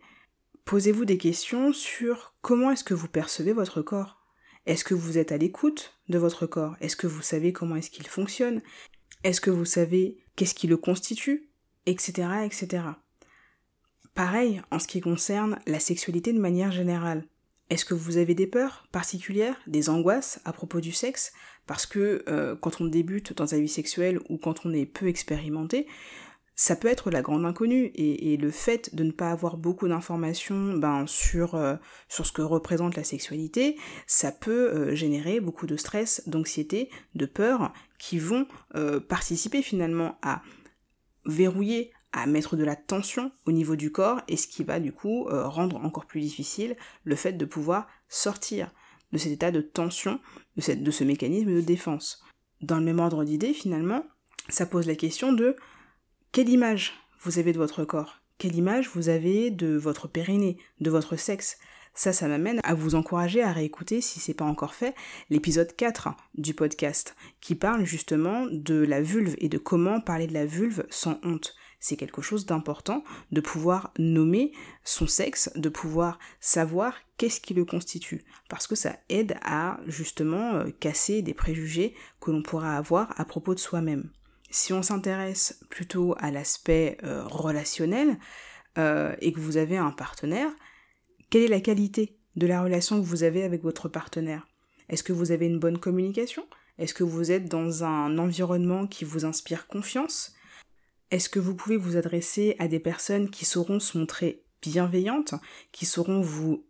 posez-vous 0.66 1.06
des 1.06 1.20
questions 1.20 1.74
sur 1.74 2.34
comment 2.42 2.72
est-ce 2.72 2.84
que 2.84 2.96
vous 2.96 3.08
percevez 3.08 3.54
votre 3.54 3.82
corps. 3.82 4.20
Est-ce 4.66 4.84
que 4.84 4.96
vous 4.96 5.18
êtes 5.18 5.32
à 5.32 5.38
l'écoute 5.38 6.00
de 6.10 6.18
votre 6.18 6.48
corps? 6.48 6.76
Est-ce 6.80 6.96
que 6.96 7.08
vous 7.08 7.22
savez 7.22 7.54
comment 7.54 7.76
est-ce 7.76 7.92
qu'il 7.92 8.08
fonctionne? 8.08 8.62
Est-ce 9.24 9.42
que 9.42 9.52
vous 9.52 9.66
savez 9.66 10.24
qu'est-ce 10.36 10.56
qui 10.56 10.68
le 10.68 10.78
constitue? 10.78 11.50
Etc. 11.86 12.24
etc. 12.46 12.84
Pareil 14.16 14.62
en 14.70 14.78
ce 14.78 14.88
qui 14.88 15.02
concerne 15.02 15.60
la 15.66 15.80
sexualité 15.80 16.34
de 16.34 16.40
manière 16.40 16.72
générale. 16.72 17.26
Est-ce 17.70 17.86
que 17.86 17.96
vous 17.96 18.18
avez 18.18 18.36
des 18.36 18.46
peurs 18.46 18.88
particulières, 18.92 19.60
des 19.66 19.90
angoisses 19.90 20.40
à 20.46 20.54
propos 20.54 20.82
du 20.82 20.92
sexe? 20.92 21.34
Parce 21.66 21.88
que 21.88 22.24
euh, 22.28 22.56
quand 22.56 22.82
on 22.82 22.86
débute 22.86 23.36
dans 23.36 23.48
sa 23.48 23.60
vie 23.60 23.68
sexuelle 23.68 24.20
ou 24.30 24.38
quand 24.38 24.66
on 24.66 24.74
est 24.74 24.86
peu 24.86 25.08
expérimenté, 25.08 25.88
ça 26.56 26.76
peut 26.76 26.90
être 26.90 27.10
la 27.10 27.24
grande 27.24 27.46
inconnue 27.46 27.92
et, 27.96 28.38
le 28.38 28.52
fait 28.52 28.94
de 28.94 29.04
ne 29.04 29.12
pas 29.12 29.32
avoir 29.32 29.58
beaucoup 29.58 29.88
d'informations 29.88 30.74
ben, 30.74 31.08
sur, 31.08 31.56
euh, 31.56 31.78
sur 32.08 32.28
ce 32.28 32.32
que 32.32 32.44
représente 32.44 32.96
la 32.96 33.04
sexualité, 33.04 33.76
ça 34.06 34.32
peut 34.32 34.70
euh, 34.72 34.94
générer 34.94 35.40
beaucoup 35.40 35.66
de 35.66 35.76
stress, 35.76 36.22
d'anxiété, 36.28 36.92
de 37.16 37.26
peur 37.26 37.74
qui 37.98 38.20
vont 38.20 38.46
participer 39.08 39.62
finalement 39.62 40.18
à 40.22 40.44
verrouiller, 41.26 41.94
à 42.14 42.28
mettre 42.28 42.56
de 42.56 42.64
la 42.64 42.76
tension 42.76 43.32
au 43.46 43.52
niveau 43.52 43.76
du 43.76 43.92
corps 43.92 44.22
et 44.28 44.38
ce 44.38 44.48
qui 44.48 44.64
va 44.64 44.80
du 44.80 44.94
coup 44.94 45.28
euh, 45.28 45.48
rendre 45.48 45.78
encore 45.78 46.06
plus 46.06 46.22
difficile 46.22 46.78
le 47.04 47.16
fait 47.16 47.34
de 47.34 47.46
pouvoir 47.46 47.88
sortir 48.08 48.72
de 49.12 49.18
cet 49.18 49.32
état 49.32 49.52
de 49.52 49.62
tension, 49.62 50.20
de, 50.58 50.92
ce 50.92 51.04
mécanisme 51.04 51.54
de 51.54 51.62
défense. 51.62 52.24
Dans 52.62 52.78
le 52.78 52.84
même 52.84 53.00
ordre 53.00 53.24
d'idée, 53.24 53.54
finalement, 53.54 54.04
ça 54.50 54.66
pose 54.66 54.88
la 54.88 54.96
question 54.96 55.34
de 55.34 55.56
quelle 56.32 56.50
image 56.50 56.94
vous 57.22 57.38
avez 57.40 57.54
de 57.54 57.58
votre 57.58 57.84
corps, 57.86 58.22
quelle 58.38 58.56
image 58.56 58.90
vous 58.90 59.10
avez 59.10 59.52
de 59.52 59.76
votre 59.76 60.08
périnée, 60.08 60.58
de 60.80 60.90
votre 60.90 61.16
sexe? 61.16 61.58
Ça, 61.96 62.12
ça 62.12 62.28
m'amène 62.28 62.60
à 62.64 62.74
vous 62.74 62.96
encourager 62.96 63.44
à 63.44 63.52
réécouter, 63.52 64.02
si 64.02 64.20
c'est 64.20 64.34
pas 64.34 64.46
encore 64.46 64.74
fait, 64.74 64.96
l'épisode 65.30 65.76
4 65.76 66.10
du 66.34 66.56
podcast, 66.56 67.16
qui 67.40 67.54
parle 67.54 67.86
justement 67.86 68.48
de 68.50 68.82
la 68.82 69.02
vulve 69.02 69.36
et 69.38 69.48
de 69.48 69.60
comment 69.60 70.02
parler 70.02 70.26
de 70.26 70.34
la 70.34 70.48
vulve 70.48 70.88
sans 70.90 71.20
honte 71.24 71.56
c'est 71.84 71.98
quelque 71.98 72.22
chose 72.22 72.46
d'important 72.46 73.04
de 73.34 73.42
pouvoir 73.42 73.92
nommer 74.00 74.54
son 74.86 75.06
sexe, 75.06 75.52
de 75.56 75.68
pouvoir 75.68 76.18
savoir 76.40 76.96
qu'est-ce 77.18 77.42
qui 77.42 77.54
le 77.54 77.66
constitue, 77.66 78.24
parce 78.48 78.68
que 78.68 78.76
ça 78.76 78.96
aide 79.10 79.36
à 79.44 79.82
justement 79.86 80.54
euh, 80.56 80.70
casser 80.80 81.22
des 81.22 81.34
préjugés 81.34 81.94
que 82.22 82.32
l'on 82.32 82.42
pourra 82.42 82.78
avoir 82.78 83.20
à 83.20 83.26
propos 83.26 83.54
de 83.54 83.60
soi-même. 83.60 84.10
Si 84.50 84.72
on 84.72 84.82
s'intéresse 84.82 85.60
plutôt 85.70 86.16
à 86.20 86.32
l'aspect 86.32 86.98
euh, 87.04 87.26
relationnel 87.26 88.18
euh, 88.78 89.14
et 89.20 89.34
que 89.34 89.42
vous 89.42 89.58
avez 89.58 89.76
un 89.76 89.92
partenaire, 89.92 90.52
quelle 91.30 91.44
est 91.44 91.48
la 91.48 91.60
qualité 91.60 92.18
de 92.38 92.48
la 92.48 92.64
relation 92.64 93.02
que 93.02 93.06
vous 93.06 93.24
avez 93.24 93.44
avec 93.44 93.62
votre 93.62 93.90
partenaire? 93.90 94.48
Est-ce 94.88 95.04
que 95.04 95.12
vous 95.12 95.34
avez 95.34 95.48
une 95.48 95.60
bonne 95.60 95.80
communication? 95.80 96.48
Est-ce 96.78 96.94
que 96.94 97.04
vous 97.04 97.30
êtes 97.30 97.50
dans 97.50 97.84
un 97.84 98.18
environnement 98.20 98.88
qui 98.88 99.04
vous 99.04 99.26
inspire 99.26 99.68
confiance? 99.68 100.34
Est-ce 101.14 101.30
que 101.30 101.40
vous 101.40 101.54
pouvez 101.54 101.78
vous 101.78 101.96
adresser 101.96 102.56
à 102.58 102.68
des 102.68 102.80
personnes 102.80 103.30
qui 103.30 103.46
sauront 103.46 103.80
se 103.80 104.00
montrer 104.00 104.42
bienveillantes, 104.64 105.36
qui 105.72 105.86
sauront 105.86 106.22
vous 106.22 106.66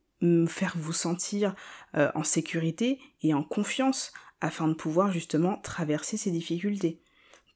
faire 0.47 0.75
vous 0.77 0.91
sentir 0.91 1.55
euh, 1.95 2.11
en 2.13 2.25
sécurité 2.25 2.99
et 3.21 3.33
en 3.33 3.41
confiance 3.41 4.11
afin 4.41 4.67
de 4.67 4.73
pouvoir 4.73 5.13
justement 5.13 5.59
traverser 5.59 6.17
ces 6.17 6.29
difficultés? 6.29 7.01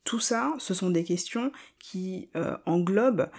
Tout 0.05 0.21
ça, 0.21 0.53
ce 0.59 0.73
sont 0.73 0.89
des 0.89 1.03
questions 1.03 1.51
qui 1.77 2.29
euh, 2.37 2.55
englobent 2.65 3.29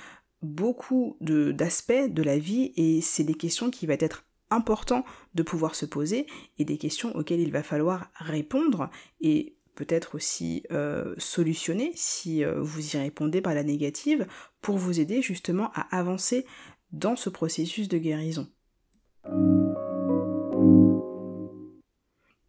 beaucoup 0.43 1.17
d'aspects 1.23 2.11
de, 2.11 2.23
la 2.23 2.39
vie 2.39 2.75
et 2.77 3.01
c'est 3.01 3.25
des 3.25 3.35
questions 3.35 3.71
qui 3.71 3.87
va 3.87 3.95
être 3.95 4.27
important 4.51 5.07
de 5.35 5.43
pouvoir 5.43 5.75
se 5.75 5.87
poser 5.87 6.27
et 6.59 6.67
des 6.67 6.77
questions 6.77 7.17
auxquelles 7.17 7.41
il 7.41 7.53
va 7.53 7.63
falloir 7.63 8.11
répondre 8.15 8.91
et 9.23 9.58
peut-être 9.79 10.17
aussi 10.17 10.65
euh, 10.73 11.15
solutionner 11.19 11.93
si 11.95 12.45
euh, 12.45 12.61
vous 12.61 12.97
y 12.97 12.99
répondez 12.99 13.41
par 13.41 13.55
la 13.55 13.63
négative 13.63 14.27
pour 14.61 14.77
vous 14.77 14.99
aider 14.99 15.23
justement 15.23 15.71
à 15.73 15.83
avancer 15.97 16.45
dans 16.91 17.15
ce 17.15 17.31
processus 17.31 17.87
de 17.87 17.97
guérison. 17.97 18.51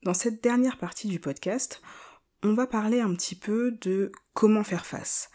Dans 0.01 0.15
cette 0.15 0.41
dernière 0.41 0.79
partie 0.79 1.07
du 1.07 1.19
podcast, 1.19 1.83
on 2.41 2.55
va 2.55 2.65
parler 2.65 2.99
un 2.99 3.13
petit 3.13 3.35
peu 3.35 3.77
de 3.79 4.11
comment 4.33 4.63
faire 4.63 4.87
face. 4.87 5.29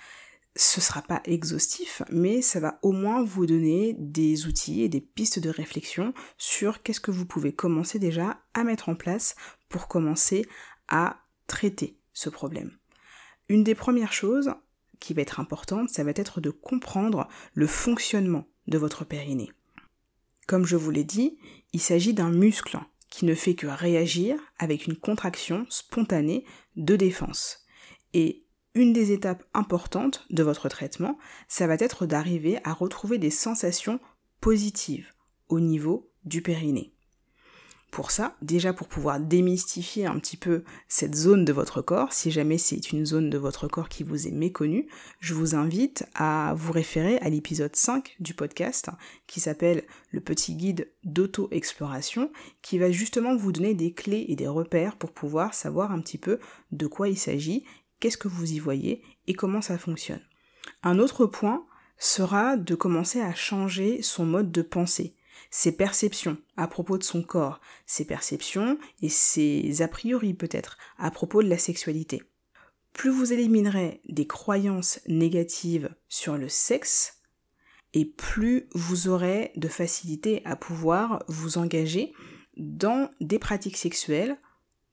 Ce 0.56 0.80
sera 0.80 1.00
pas 1.00 1.22
exhaustif, 1.26 2.02
mais 2.10 2.42
ça 2.42 2.58
va 2.58 2.80
au 2.82 2.90
moins 2.90 3.22
vous 3.22 3.46
donner 3.46 3.94
des 4.00 4.46
outils 4.46 4.82
et 4.82 4.88
des 4.88 5.00
pistes 5.00 5.38
de 5.38 5.50
réflexion 5.50 6.12
sur 6.38 6.82
qu'est-ce 6.82 7.00
que 7.00 7.12
vous 7.12 7.26
pouvez 7.26 7.52
commencer 7.52 8.00
déjà 8.00 8.40
à 8.52 8.64
mettre 8.64 8.88
en 8.88 8.96
place 8.96 9.36
pour 9.68 9.86
commencer 9.86 10.44
à 10.88 11.23
traiter 11.46 11.98
ce 12.12 12.28
problème. 12.28 12.70
Une 13.48 13.64
des 13.64 13.74
premières 13.74 14.12
choses 14.12 14.52
qui 15.00 15.14
va 15.14 15.22
être 15.22 15.40
importante, 15.40 15.90
ça 15.90 16.04
va 16.04 16.12
être 16.14 16.40
de 16.40 16.50
comprendre 16.50 17.28
le 17.52 17.66
fonctionnement 17.66 18.46
de 18.66 18.78
votre 18.78 19.04
périnée. 19.04 19.52
Comme 20.46 20.66
je 20.66 20.76
vous 20.76 20.90
l'ai 20.90 21.04
dit, 21.04 21.38
il 21.72 21.80
s'agit 21.80 22.14
d'un 22.14 22.30
muscle 22.30 22.78
qui 23.10 23.26
ne 23.26 23.34
fait 23.34 23.54
que 23.54 23.66
réagir 23.66 24.36
avec 24.58 24.86
une 24.86 24.96
contraction 24.96 25.66
spontanée 25.68 26.44
de 26.76 26.96
défense. 26.96 27.66
Et 28.12 28.44
une 28.74 28.92
des 28.92 29.12
étapes 29.12 29.44
importantes 29.54 30.26
de 30.30 30.42
votre 30.42 30.68
traitement, 30.68 31.18
ça 31.48 31.66
va 31.66 31.74
être 31.74 32.06
d'arriver 32.06 32.58
à 32.64 32.72
retrouver 32.72 33.18
des 33.18 33.30
sensations 33.30 34.00
positives 34.40 35.12
au 35.48 35.60
niveau 35.60 36.10
du 36.24 36.42
périnée 36.42 36.93
pour 37.94 38.10
ça, 38.10 38.34
déjà 38.42 38.72
pour 38.72 38.88
pouvoir 38.88 39.20
démystifier 39.20 40.04
un 40.04 40.18
petit 40.18 40.36
peu 40.36 40.64
cette 40.88 41.14
zone 41.14 41.44
de 41.44 41.52
votre 41.52 41.80
corps, 41.80 42.12
si 42.12 42.32
jamais 42.32 42.58
c'est 42.58 42.90
une 42.90 43.06
zone 43.06 43.30
de 43.30 43.38
votre 43.38 43.68
corps 43.68 43.88
qui 43.88 44.02
vous 44.02 44.26
est 44.26 44.32
méconnue, 44.32 44.88
je 45.20 45.32
vous 45.32 45.54
invite 45.54 46.04
à 46.16 46.54
vous 46.56 46.72
référer 46.72 47.18
à 47.18 47.28
l'épisode 47.28 47.76
5 47.76 48.16
du 48.18 48.34
podcast 48.34 48.90
qui 49.28 49.38
s'appelle 49.38 49.84
Le 50.10 50.20
petit 50.20 50.56
guide 50.56 50.90
d'auto-exploration, 51.04 52.32
qui 52.62 52.78
va 52.78 52.90
justement 52.90 53.36
vous 53.36 53.52
donner 53.52 53.74
des 53.74 53.92
clés 53.92 54.24
et 54.26 54.34
des 54.34 54.48
repères 54.48 54.96
pour 54.96 55.12
pouvoir 55.12 55.54
savoir 55.54 55.92
un 55.92 56.00
petit 56.00 56.18
peu 56.18 56.40
de 56.72 56.88
quoi 56.88 57.08
il 57.08 57.16
s'agit, 57.16 57.64
qu'est-ce 58.00 58.18
que 58.18 58.26
vous 58.26 58.54
y 58.54 58.58
voyez 58.58 59.02
et 59.28 59.34
comment 59.34 59.62
ça 59.62 59.78
fonctionne. 59.78 60.22
Un 60.82 60.98
autre 60.98 61.26
point 61.26 61.64
sera 61.96 62.56
de 62.56 62.74
commencer 62.74 63.20
à 63.20 63.36
changer 63.36 64.02
son 64.02 64.26
mode 64.26 64.50
de 64.50 64.62
pensée 64.62 65.14
ses 65.56 65.70
perceptions 65.70 66.37
à 66.56 66.66
propos 66.66 66.99
de 66.99 67.04
son 67.04 67.23
corps, 67.23 67.61
ses 67.87 68.04
perceptions 68.04 68.76
et 69.02 69.08
ses 69.08 69.82
a 69.82 69.87
priori 69.88 70.34
peut-être 70.34 70.78
à 70.99 71.12
propos 71.12 71.44
de 71.44 71.49
la 71.49 71.58
sexualité. 71.58 72.25
Plus 72.92 73.11
vous 73.11 73.32
éliminerez 73.32 74.00
des 74.08 74.26
croyances 74.26 74.99
négatives 75.06 75.94
sur 76.08 76.37
le 76.37 76.49
sexe, 76.49 77.20
et 77.92 78.04
plus 78.04 78.68
vous 78.75 79.06
aurez 79.06 79.52
de 79.54 79.68
facilité 79.68 80.42
à 80.44 80.56
pouvoir 80.56 81.23
vous 81.28 81.56
engager 81.56 82.12
dans 82.56 83.08
des 83.20 83.38
pratiques 83.38 83.76
sexuelles 83.76 84.37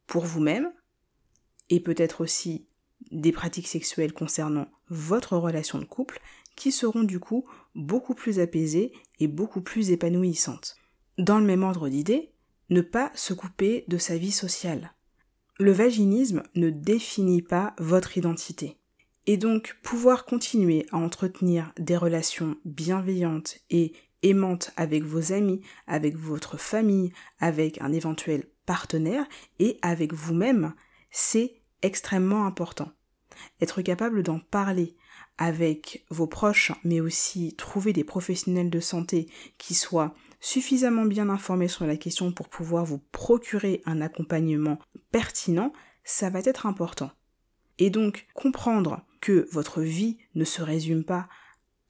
pour 0.06 0.26
vous-même, 0.26 0.72
et 1.72 1.80
peut-être 1.80 2.22
aussi 2.22 2.68
des 3.10 3.32
pratiques 3.32 3.68
sexuelles 3.68 4.14
concernant 4.14 4.68
votre 4.90 5.38
relation 5.38 5.80
de 5.80 5.86
couple, 5.86 6.22
qui 6.56 6.72
seront 6.72 7.04
du 7.04 7.20
coup 7.20 7.48
beaucoup 7.76 8.16
plus 8.16 8.40
apaisées 8.40 8.92
et 9.20 9.28
beaucoup 9.28 9.62
plus 9.62 9.92
épanouissantes. 9.92 10.76
Dans 11.18 11.40
le 11.40 11.46
même 11.46 11.64
ordre 11.64 11.90
d'idées, 11.90 12.32
ne 12.70 12.82
pas 12.82 13.12
se 13.16 13.34
couper 13.34 13.86
de 13.88 13.98
sa 13.98 14.18
vie 14.18 14.32
sociale. 14.32 14.94
Le 15.60 15.72
vaginisme 15.72 16.44
ne 16.56 16.70
définit 16.70 17.42
pas 17.42 17.76
votre 17.78 18.18
identité. 18.18 18.78
Et 19.28 19.38
donc 19.38 19.78
pouvoir 19.84 20.26
continuer 20.26 20.88
à 20.92 20.98
entretenir 20.98 21.74
des 21.78 21.98
relations 21.98 22.56
bienveillantes 22.66 23.60
et 23.70 23.94
aimantes 24.24 24.72
avec 24.78 25.04
vos 25.04 25.34
amis, 25.34 25.62
avec 25.86 26.16
votre 26.16 26.58
famille, 26.58 27.12
avec 27.40 27.80
un 27.82 27.92
éventuel 27.92 28.46
partenaire 28.66 29.26
et 29.60 29.78
avec 29.82 30.14
vous-même, 30.14 30.74
c'est 31.12 31.62
extrêmement 31.82 32.46
important. 32.46 32.92
Être 33.60 33.82
capable 33.82 34.24
d'en 34.24 34.40
parler, 34.40 34.96
avec 35.38 36.06
vos 36.10 36.28
proches, 36.28 36.72
mais 36.84 37.02
aussi 37.02 37.56
trouver 37.56 37.94
des 37.94 38.04
professionnels 38.04 38.70
de 38.70 38.80
santé 38.80 39.28
qui 39.58 39.74
soient 39.74 40.14
suffisamment 40.40 41.06
bien 41.06 41.30
informés 41.30 41.68
sur 41.68 41.86
la 41.86 41.98
question 41.98 42.32
pour 42.32 42.50
pouvoir 42.50 42.86
vous 42.86 43.00
procurer 43.12 43.82
un 43.86 44.02
accompagnement 44.02 44.80
pertinent, 45.12 45.74
ça 46.04 46.30
va 46.30 46.40
être 46.40 46.66
important. 46.66 47.12
Et 47.78 47.90
donc 47.90 48.28
comprendre 48.34 49.02
que 49.22 49.48
votre 49.52 49.82
vie 49.82 50.18
ne 50.36 50.44
se 50.44 50.62
résume 50.62 51.04
pas 51.04 51.28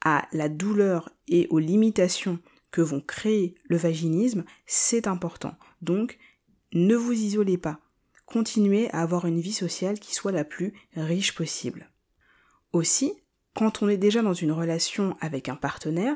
à 0.03 0.27
la 0.31 0.49
douleur 0.49 1.09
et 1.27 1.47
aux 1.49 1.59
limitations 1.59 2.39
que 2.71 2.81
vont 2.81 3.01
créer 3.01 3.55
le 3.63 3.77
vaginisme, 3.77 4.43
c'est 4.65 5.07
important. 5.07 5.55
Donc 5.81 6.17
ne 6.73 6.95
vous 6.95 7.13
isolez 7.13 7.57
pas. 7.57 7.79
Continuez 8.25 8.89
à 8.91 9.01
avoir 9.01 9.25
une 9.25 9.41
vie 9.41 9.53
sociale 9.53 9.99
qui 9.99 10.15
soit 10.15 10.31
la 10.31 10.45
plus 10.45 10.73
riche 10.95 11.35
possible. 11.35 11.91
Aussi, 12.71 13.13
quand 13.53 13.81
on 13.81 13.89
est 13.89 13.97
déjà 13.97 14.21
dans 14.21 14.33
une 14.33 14.51
relation 14.51 15.15
avec 15.19 15.49
un 15.49 15.55
partenaire, 15.55 16.15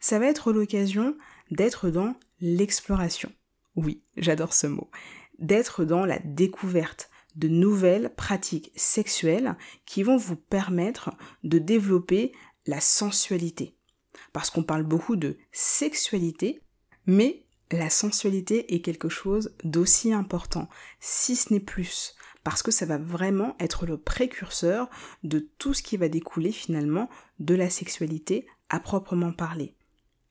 ça 0.00 0.18
va 0.18 0.26
être 0.26 0.52
l'occasion 0.52 1.16
d'être 1.50 1.90
dans 1.90 2.14
l'exploration. 2.40 3.30
Oui, 3.76 4.02
j'adore 4.16 4.54
ce 4.54 4.66
mot. 4.66 4.90
D'être 5.38 5.84
dans 5.84 6.04
la 6.04 6.18
découverte 6.18 7.10
de 7.36 7.48
nouvelles 7.48 8.12
pratiques 8.14 8.72
sexuelles 8.74 9.56
qui 9.86 10.02
vont 10.02 10.16
vous 10.16 10.36
permettre 10.36 11.10
de 11.44 11.58
développer 11.58 12.32
la 12.66 12.80
sensualité. 12.80 13.76
Parce 14.32 14.50
qu'on 14.50 14.62
parle 14.62 14.82
beaucoup 14.82 15.16
de 15.16 15.38
sexualité, 15.52 16.62
mais 17.06 17.44
la 17.70 17.90
sensualité 17.90 18.74
est 18.74 18.80
quelque 18.80 19.08
chose 19.08 19.54
d'aussi 19.64 20.12
important, 20.12 20.68
si 20.98 21.36
ce 21.36 21.52
n'est 21.52 21.60
plus, 21.60 22.14
parce 22.42 22.62
que 22.62 22.70
ça 22.70 22.86
va 22.86 22.98
vraiment 22.98 23.54
être 23.60 23.86
le 23.86 23.96
précurseur 23.96 24.88
de 25.22 25.48
tout 25.58 25.74
ce 25.74 25.82
qui 25.82 25.96
va 25.96 26.08
découler 26.08 26.52
finalement 26.52 27.08
de 27.38 27.54
la 27.54 27.70
sexualité 27.70 28.46
à 28.68 28.80
proprement 28.80 29.32
parler. 29.32 29.74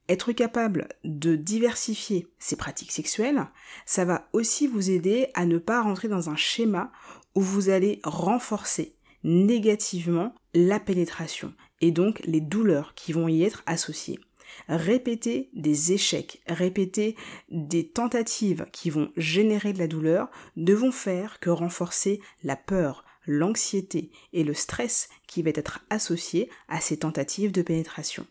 Être 0.07 0.31
capable 0.31 0.89
de 1.03 1.35
diversifier 1.35 2.27
ses 2.39 2.55
pratiques 2.55 2.91
sexuelles, 2.91 3.45
ça 3.85 4.05
va 4.05 4.27
aussi 4.33 4.65
vous 4.65 4.89
aider 4.89 5.27
à 5.35 5.45
ne 5.45 5.59
pas 5.59 5.83
rentrer 5.83 6.07
dans 6.07 6.31
un 6.31 6.35
schéma 6.35 6.91
où 7.35 7.41
vous 7.41 7.69
allez 7.69 7.99
renforcer 8.03 8.95
négativement 9.23 10.33
la 10.55 10.79
pénétration 10.79 11.53
et 11.81 11.91
donc 11.91 12.21
les 12.25 12.41
douleurs 12.41 12.95
qui 12.95 13.13
vont 13.13 13.27
y 13.27 13.43
être 13.43 13.61
associées 13.67 14.19
répéter 14.67 15.49
des 15.53 15.93
échecs, 15.93 16.41
répéter 16.47 17.15
des 17.49 17.87
tentatives 17.87 18.65
qui 18.71 18.89
vont 18.89 19.11
générer 19.17 19.73
de 19.73 19.79
la 19.79 19.87
douleur 19.87 20.29
ne 20.55 20.73
vont 20.73 20.91
faire 20.91 21.39
que 21.39 21.49
renforcer 21.49 22.21
la 22.43 22.55
peur, 22.55 23.05
l'anxiété 23.25 24.11
et 24.33 24.43
le 24.43 24.53
stress 24.53 25.09
qui 25.27 25.41
va 25.41 25.51
être 25.51 25.85
associé 25.89 26.49
à 26.67 26.81
ces 26.81 26.97
tentatives 26.97 27.51
de 27.51 27.61
pénétration. 27.61 28.25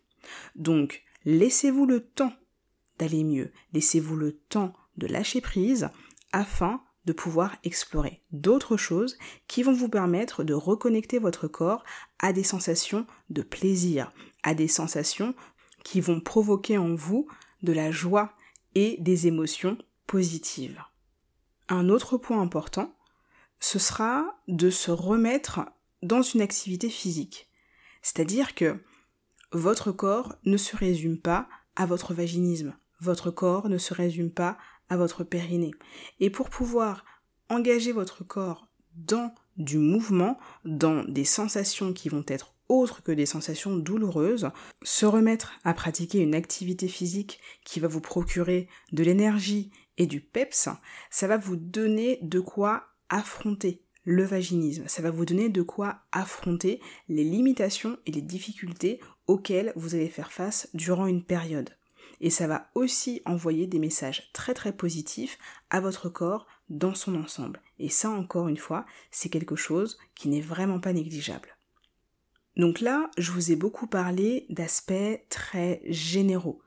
Donc, 0.56 1.04
laissez-vous 1.24 1.86
le 1.86 2.00
temps 2.00 2.32
d'aller 2.98 3.24
mieux, 3.24 3.52
laissez-vous 3.72 4.16
le 4.16 4.32
temps 4.32 4.72
de 4.96 5.06
lâcher 5.06 5.40
prise 5.40 5.88
afin 6.32 6.82
de 7.04 7.12
pouvoir 7.14 7.56
explorer 7.64 8.22
d'autres 8.32 8.76
choses 8.76 9.16
qui 9.46 9.62
vont 9.62 9.72
vous 9.72 9.88
permettre 9.88 10.44
de 10.44 10.52
reconnecter 10.52 11.18
votre 11.18 11.48
corps 11.48 11.82
à 12.18 12.34
des 12.34 12.42
sensations 12.42 13.06
de 13.30 13.40
plaisir, 13.40 14.12
à 14.42 14.54
des 14.54 14.68
sensations 14.68 15.34
qui 15.88 16.02
vont 16.02 16.20
provoquer 16.20 16.76
en 16.76 16.94
vous 16.94 17.26
de 17.62 17.72
la 17.72 17.90
joie 17.90 18.34
et 18.74 18.98
des 19.00 19.26
émotions 19.26 19.78
positives. 20.06 20.82
Un 21.70 21.88
autre 21.88 22.18
point 22.18 22.42
important, 22.42 22.94
ce 23.58 23.78
sera 23.78 24.38
de 24.48 24.68
se 24.68 24.90
remettre 24.90 25.60
dans 26.02 26.20
une 26.20 26.42
activité 26.42 26.90
physique. 26.90 27.48
C'est-à-dire 28.02 28.54
que 28.54 28.76
votre 29.50 29.90
corps 29.90 30.36
ne 30.44 30.58
se 30.58 30.76
résume 30.76 31.18
pas 31.18 31.48
à 31.74 31.86
votre 31.86 32.12
vaginisme, 32.12 32.76
votre 33.00 33.30
corps 33.30 33.70
ne 33.70 33.78
se 33.78 33.94
résume 33.94 34.30
pas 34.30 34.58
à 34.90 34.98
votre 34.98 35.24
périnée. 35.24 35.72
Et 36.20 36.28
pour 36.28 36.50
pouvoir 36.50 37.02
engager 37.48 37.92
votre 37.92 38.24
corps 38.24 38.68
dans 38.94 39.34
du 39.56 39.78
mouvement, 39.78 40.38
dans 40.66 41.02
des 41.04 41.24
sensations 41.24 41.94
qui 41.94 42.10
vont 42.10 42.24
être 42.28 42.52
autres 42.68 43.02
que 43.02 43.12
des 43.12 43.26
sensations 43.26 43.76
douloureuses, 43.76 44.50
se 44.82 45.06
remettre 45.06 45.52
à 45.64 45.74
pratiquer 45.74 46.20
une 46.20 46.34
activité 46.34 46.88
physique 46.88 47.40
qui 47.64 47.80
va 47.80 47.88
vous 47.88 48.00
procurer 48.00 48.68
de 48.92 49.02
l'énergie 49.02 49.70
et 49.96 50.06
du 50.06 50.20
peps, 50.20 50.68
ça 51.10 51.26
va 51.26 51.36
vous 51.36 51.56
donner 51.56 52.18
de 52.22 52.40
quoi 52.40 52.84
affronter 53.08 53.82
le 54.04 54.24
vaginisme, 54.24 54.84
ça 54.86 55.02
va 55.02 55.10
vous 55.10 55.26
donner 55.26 55.50
de 55.50 55.60
quoi 55.60 56.00
affronter 56.12 56.80
les 57.08 57.24
limitations 57.24 57.98
et 58.06 58.12
les 58.12 58.22
difficultés 58.22 59.00
auxquelles 59.26 59.72
vous 59.76 59.94
allez 59.94 60.08
faire 60.08 60.32
face 60.32 60.70
durant 60.72 61.06
une 61.06 61.24
période. 61.24 61.70
Et 62.20 62.30
ça 62.30 62.46
va 62.46 62.70
aussi 62.74 63.20
envoyer 63.26 63.66
des 63.66 63.78
messages 63.78 64.30
très 64.32 64.54
très 64.54 64.72
positifs 64.72 65.38
à 65.70 65.80
votre 65.80 66.08
corps 66.08 66.46
dans 66.68 66.94
son 66.94 67.14
ensemble. 67.16 67.60
Et 67.78 67.90
ça 67.90 68.10
encore 68.10 68.48
une 68.48 68.56
fois, 68.56 68.86
c'est 69.10 69.28
quelque 69.28 69.56
chose 69.56 69.98
qui 70.14 70.28
n'est 70.28 70.40
vraiment 70.40 70.80
pas 70.80 70.92
négligeable. 70.92 71.57
Donc 72.58 72.80
là, 72.80 73.10
je 73.16 73.30
vous 73.30 73.52
ai 73.52 73.56
beaucoup 73.56 73.86
parlé 73.86 74.44
d'aspects 74.50 74.92
très 75.30 75.80
généraux 75.86 76.60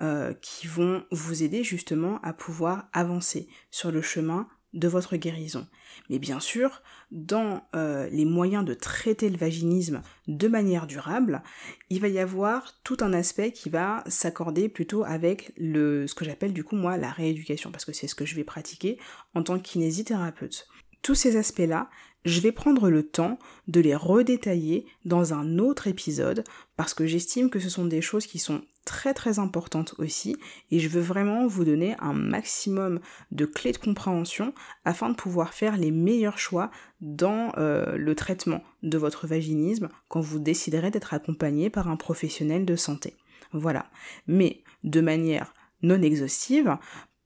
euh, 0.00 0.32
qui 0.40 0.66
vont 0.66 1.04
vous 1.12 1.42
aider 1.42 1.62
justement 1.62 2.18
à 2.22 2.32
pouvoir 2.32 2.88
avancer 2.92 3.46
sur 3.70 3.92
le 3.92 4.02
chemin 4.02 4.48
de 4.72 4.88
votre 4.88 5.16
guérison. 5.16 5.68
Mais 6.10 6.18
bien 6.18 6.40
sûr, 6.40 6.82
dans 7.12 7.62
euh, 7.76 8.08
les 8.08 8.24
moyens 8.24 8.64
de 8.64 8.74
traiter 8.74 9.30
le 9.30 9.36
vaginisme 9.36 10.02
de 10.26 10.48
manière 10.48 10.86
durable, 10.86 11.42
il 11.90 12.00
va 12.00 12.08
y 12.08 12.18
avoir 12.18 12.80
tout 12.82 12.96
un 13.00 13.12
aspect 13.12 13.52
qui 13.52 13.70
va 13.70 14.02
s'accorder 14.08 14.68
plutôt 14.68 15.04
avec 15.04 15.52
ce 15.56 16.12
que 16.14 16.24
j'appelle 16.24 16.52
du 16.52 16.64
coup 16.64 16.74
moi 16.74 16.96
la 16.96 17.10
rééducation, 17.10 17.70
parce 17.70 17.84
que 17.84 17.92
c'est 17.92 18.08
ce 18.08 18.16
que 18.16 18.26
je 18.26 18.34
vais 18.34 18.44
pratiquer 18.44 18.98
en 19.34 19.44
tant 19.44 19.58
que 19.58 19.62
kinésithérapeute. 19.62 20.66
Tous 21.02 21.14
ces 21.14 21.36
aspects-là, 21.36 21.88
je 22.24 22.40
vais 22.40 22.52
prendre 22.52 22.90
le 22.90 23.02
temps 23.02 23.38
de 23.68 23.80
les 23.80 23.94
redétailler 23.94 24.86
dans 25.04 25.34
un 25.34 25.58
autre 25.58 25.86
épisode 25.86 26.44
parce 26.76 26.94
que 26.94 27.06
j'estime 27.06 27.50
que 27.50 27.60
ce 27.60 27.68
sont 27.68 27.84
des 27.84 28.00
choses 28.00 28.26
qui 28.26 28.38
sont 28.38 28.62
très 28.84 29.14
très 29.14 29.38
importante 29.38 29.94
aussi 29.98 30.36
et 30.70 30.78
je 30.78 30.88
veux 30.88 31.00
vraiment 31.00 31.46
vous 31.46 31.64
donner 31.64 31.96
un 32.00 32.12
maximum 32.12 33.00
de 33.30 33.46
clés 33.46 33.72
de 33.72 33.78
compréhension 33.78 34.54
afin 34.84 35.08
de 35.08 35.14
pouvoir 35.14 35.54
faire 35.54 35.76
les 35.76 35.90
meilleurs 35.90 36.38
choix 36.38 36.70
dans 37.00 37.52
euh, 37.56 37.96
le 37.96 38.14
traitement 38.14 38.62
de 38.82 38.98
votre 38.98 39.26
vaginisme 39.26 39.88
quand 40.08 40.20
vous 40.20 40.38
déciderez 40.38 40.90
d'être 40.90 41.14
accompagné 41.14 41.70
par 41.70 41.88
un 41.88 41.96
professionnel 41.96 42.64
de 42.64 42.76
santé. 42.76 43.14
Voilà. 43.52 43.86
Mais 44.26 44.62
de 44.82 45.00
manière 45.00 45.54
non 45.82 46.02
exhaustive, 46.02 46.76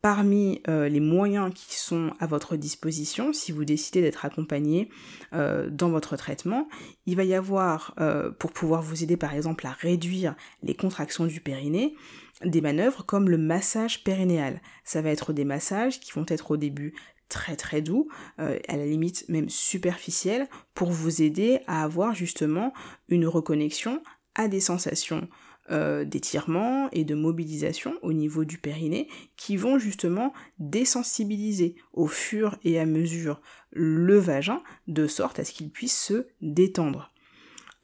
parmi 0.00 0.62
euh, 0.68 0.88
les 0.88 1.00
moyens 1.00 1.52
qui 1.54 1.76
sont 1.76 2.12
à 2.20 2.26
votre 2.26 2.56
disposition, 2.56 3.32
si 3.32 3.50
vous 3.50 3.64
décidez 3.64 4.00
d'être 4.00 4.24
accompagné 4.24 4.90
euh, 5.32 5.68
dans 5.70 5.90
votre 5.90 6.16
traitement, 6.16 6.68
il 7.06 7.16
va 7.16 7.24
y 7.24 7.34
avoir, 7.34 7.94
euh, 8.00 8.30
pour 8.30 8.52
pouvoir 8.52 8.82
vous 8.82 9.02
aider 9.02 9.16
par 9.16 9.34
exemple 9.34 9.66
à 9.66 9.72
réduire 9.72 10.36
les 10.62 10.74
contractions 10.74 11.26
du 11.26 11.40
périnée, 11.40 11.96
des 12.44 12.60
manœuvres 12.60 13.04
comme 13.04 13.28
le 13.28 13.38
massage 13.38 14.04
périnéal. 14.04 14.60
Ça 14.84 15.02
va 15.02 15.10
être 15.10 15.32
des 15.32 15.44
massages 15.44 15.98
qui 15.98 16.12
vont 16.12 16.26
être 16.28 16.52
au 16.52 16.56
début 16.56 16.94
très 17.28 17.56
très 17.56 17.82
doux, 17.82 18.08
à 18.38 18.76
la 18.76 18.86
limite 18.86 19.28
même 19.28 19.50
superficiels, 19.50 20.48
pour 20.72 20.90
vous 20.90 21.20
aider 21.20 21.60
à 21.66 21.82
avoir 21.82 22.14
justement 22.14 22.72
une 23.10 23.26
reconnexion 23.26 24.02
à 24.34 24.48
des 24.48 24.60
sensations 24.60 25.28
euh, 25.70 26.04
d'étirement 26.04 26.88
et 26.92 27.04
de 27.04 27.14
mobilisation 27.14 27.94
au 28.02 28.12
niveau 28.12 28.44
du 28.44 28.58
périnée 28.58 29.08
qui 29.36 29.56
vont 29.56 29.78
justement 29.78 30.32
désensibiliser 30.58 31.76
au 31.92 32.06
fur 32.06 32.56
et 32.64 32.78
à 32.78 32.86
mesure 32.86 33.40
le 33.70 34.18
vagin 34.18 34.62
de 34.86 35.06
sorte 35.06 35.38
à 35.38 35.44
ce 35.44 35.52
qu'il 35.52 35.70
puisse 35.70 35.98
se 35.98 36.26
détendre. 36.40 37.12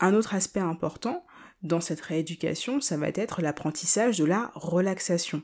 Un 0.00 0.14
autre 0.14 0.34
aspect 0.34 0.60
important 0.60 1.24
dans 1.62 1.80
cette 1.80 2.00
rééducation, 2.00 2.80
ça 2.80 2.96
va 2.96 3.08
être 3.08 3.40
l'apprentissage 3.40 4.18
de 4.18 4.24
la 4.24 4.52
relaxation. 4.54 5.42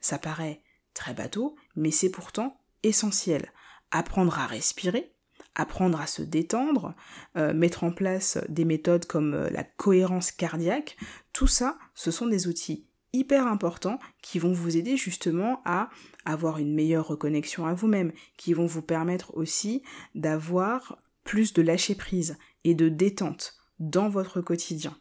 Ça 0.00 0.18
paraît 0.18 0.62
très 0.94 1.14
bateau, 1.14 1.56
mais 1.76 1.90
c'est 1.90 2.10
pourtant 2.10 2.60
essentiel. 2.82 3.52
Apprendre 3.90 4.38
à 4.38 4.46
respirer, 4.46 5.12
apprendre 5.54 6.00
à 6.00 6.06
se 6.06 6.22
détendre, 6.22 6.94
euh, 7.36 7.52
mettre 7.52 7.84
en 7.84 7.92
place 7.92 8.38
des 8.48 8.64
méthodes 8.64 9.06
comme 9.06 9.34
euh, 9.34 9.50
la 9.50 9.64
cohérence 9.64 10.32
cardiaque, 10.32 10.96
tout 11.32 11.46
ça, 11.46 11.78
ce 11.94 12.10
sont 12.10 12.26
des 12.26 12.48
outils 12.48 12.86
hyper 13.12 13.46
importants 13.46 13.98
qui 14.22 14.38
vont 14.38 14.52
vous 14.52 14.76
aider 14.76 14.96
justement 14.96 15.60
à 15.64 15.90
avoir 16.24 16.58
une 16.58 16.74
meilleure 16.74 17.06
reconnexion 17.06 17.66
à 17.66 17.74
vous-même, 17.74 18.12
qui 18.36 18.54
vont 18.54 18.66
vous 18.66 18.82
permettre 18.82 19.36
aussi 19.36 19.82
d'avoir 20.14 20.98
plus 21.24 21.52
de 21.52 21.62
lâcher 21.62 21.94
prise 21.94 22.38
et 22.64 22.74
de 22.74 22.88
détente 22.88 23.54
dans 23.78 24.08
votre 24.08 24.40
quotidien. 24.40 24.96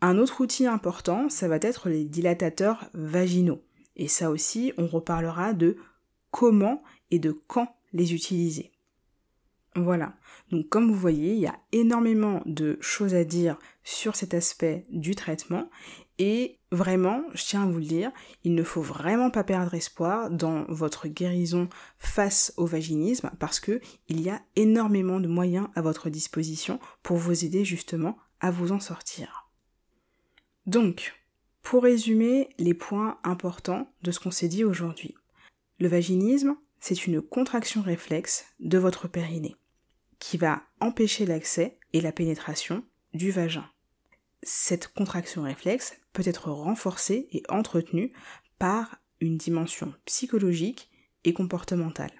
Un 0.00 0.18
autre 0.18 0.42
outil 0.42 0.66
important, 0.66 1.28
ça 1.28 1.48
va 1.48 1.56
être 1.56 1.88
les 1.88 2.04
dilatateurs 2.04 2.88
vaginaux. 2.94 3.62
Et 3.96 4.06
ça 4.06 4.30
aussi, 4.30 4.72
on 4.78 4.86
reparlera 4.86 5.54
de 5.54 5.76
comment 6.30 6.82
et 7.10 7.18
de 7.18 7.32
quand 7.32 7.74
les 7.92 8.14
utiliser. 8.14 8.70
Voilà. 9.78 10.14
Donc 10.50 10.68
comme 10.68 10.88
vous 10.88 10.98
voyez, 10.98 11.34
il 11.34 11.40
y 11.40 11.46
a 11.46 11.58
énormément 11.72 12.42
de 12.46 12.78
choses 12.80 13.14
à 13.14 13.24
dire 13.24 13.58
sur 13.84 14.16
cet 14.16 14.34
aspect 14.34 14.86
du 14.90 15.14
traitement 15.14 15.68
et 16.18 16.58
vraiment, 16.72 17.22
je 17.32 17.44
tiens 17.44 17.62
à 17.62 17.66
vous 17.66 17.78
le 17.78 17.84
dire, 17.84 18.10
il 18.42 18.54
ne 18.54 18.64
faut 18.64 18.82
vraiment 18.82 19.30
pas 19.30 19.44
perdre 19.44 19.74
espoir 19.74 20.30
dans 20.30 20.64
votre 20.68 21.06
guérison 21.06 21.68
face 21.98 22.52
au 22.56 22.66
vaginisme 22.66 23.30
parce 23.38 23.60
que 23.60 23.80
il 24.08 24.20
y 24.20 24.28
a 24.28 24.42
énormément 24.56 25.20
de 25.20 25.28
moyens 25.28 25.68
à 25.76 25.80
votre 25.80 26.10
disposition 26.10 26.80
pour 27.02 27.16
vous 27.16 27.44
aider 27.44 27.64
justement 27.64 28.18
à 28.40 28.50
vous 28.50 28.72
en 28.72 28.80
sortir. 28.80 29.48
Donc, 30.66 31.14
pour 31.62 31.84
résumer 31.84 32.48
les 32.58 32.74
points 32.74 33.18
importants 33.22 33.92
de 34.02 34.10
ce 34.10 34.20
qu'on 34.20 34.30
s'est 34.30 34.48
dit 34.48 34.64
aujourd'hui. 34.64 35.14
Le 35.78 35.88
vaginisme, 35.88 36.56
c'est 36.80 37.06
une 37.06 37.22
contraction 37.22 37.82
réflexe 37.82 38.46
de 38.58 38.78
votre 38.78 39.06
périnée 39.06 39.56
qui 40.18 40.36
va 40.36 40.62
empêcher 40.80 41.26
l'accès 41.26 41.78
et 41.92 42.00
la 42.00 42.12
pénétration 42.12 42.84
du 43.14 43.30
vagin. 43.30 43.68
Cette 44.42 44.88
contraction 44.88 45.42
réflexe 45.42 45.98
peut 46.12 46.22
être 46.26 46.50
renforcée 46.50 47.28
et 47.32 47.42
entretenue 47.48 48.12
par 48.58 48.96
une 49.20 49.36
dimension 49.36 49.94
psychologique 50.04 50.90
et 51.24 51.32
comportementale. 51.32 52.12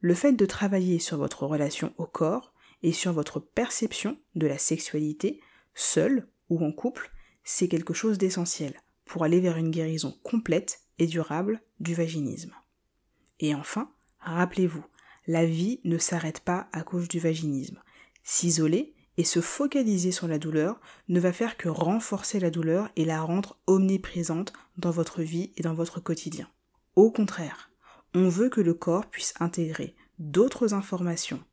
Le 0.00 0.14
fait 0.14 0.32
de 0.32 0.46
travailler 0.46 0.98
sur 0.98 1.18
votre 1.18 1.44
relation 1.44 1.92
au 1.98 2.06
corps 2.06 2.52
et 2.82 2.92
sur 2.92 3.12
votre 3.12 3.40
perception 3.40 4.18
de 4.34 4.46
la 4.46 4.58
sexualité, 4.58 5.40
seul 5.74 6.28
ou 6.48 6.64
en 6.64 6.72
couple, 6.72 7.10
c'est 7.44 7.68
quelque 7.68 7.94
chose 7.94 8.18
d'essentiel 8.18 8.74
pour 9.04 9.24
aller 9.24 9.40
vers 9.40 9.56
une 9.56 9.70
guérison 9.70 10.16
complète 10.22 10.80
et 10.98 11.06
durable 11.06 11.62
du 11.80 11.94
vaginisme. 11.94 12.54
Et 13.40 13.54
enfin, 13.54 13.90
rappelez-vous, 14.20 14.84
la 15.28 15.44
vie 15.44 15.78
ne 15.84 15.98
s'arrête 15.98 16.40
pas 16.40 16.68
à 16.72 16.82
cause 16.82 17.06
du 17.06 17.20
vaginisme. 17.20 17.80
S'isoler 18.24 18.94
et 19.18 19.24
se 19.24 19.40
focaliser 19.40 20.10
sur 20.10 20.26
la 20.26 20.38
douleur 20.38 20.80
ne 21.08 21.20
va 21.20 21.32
faire 21.32 21.56
que 21.56 21.68
renforcer 21.68 22.40
la 22.40 22.50
douleur 22.50 22.88
et 22.96 23.04
la 23.04 23.20
rendre 23.20 23.58
omniprésente 23.66 24.52
dans 24.78 24.90
votre 24.90 25.22
vie 25.22 25.52
et 25.56 25.62
dans 25.62 25.74
votre 25.74 26.00
quotidien. 26.00 26.48
Au 26.96 27.10
contraire, 27.10 27.70
on 28.14 28.28
veut 28.28 28.48
que 28.48 28.62
le 28.62 28.74
corps 28.74 29.06
puisse 29.06 29.34
intégrer 29.38 29.94
d'autres 30.18 30.72
informations. 30.72 31.44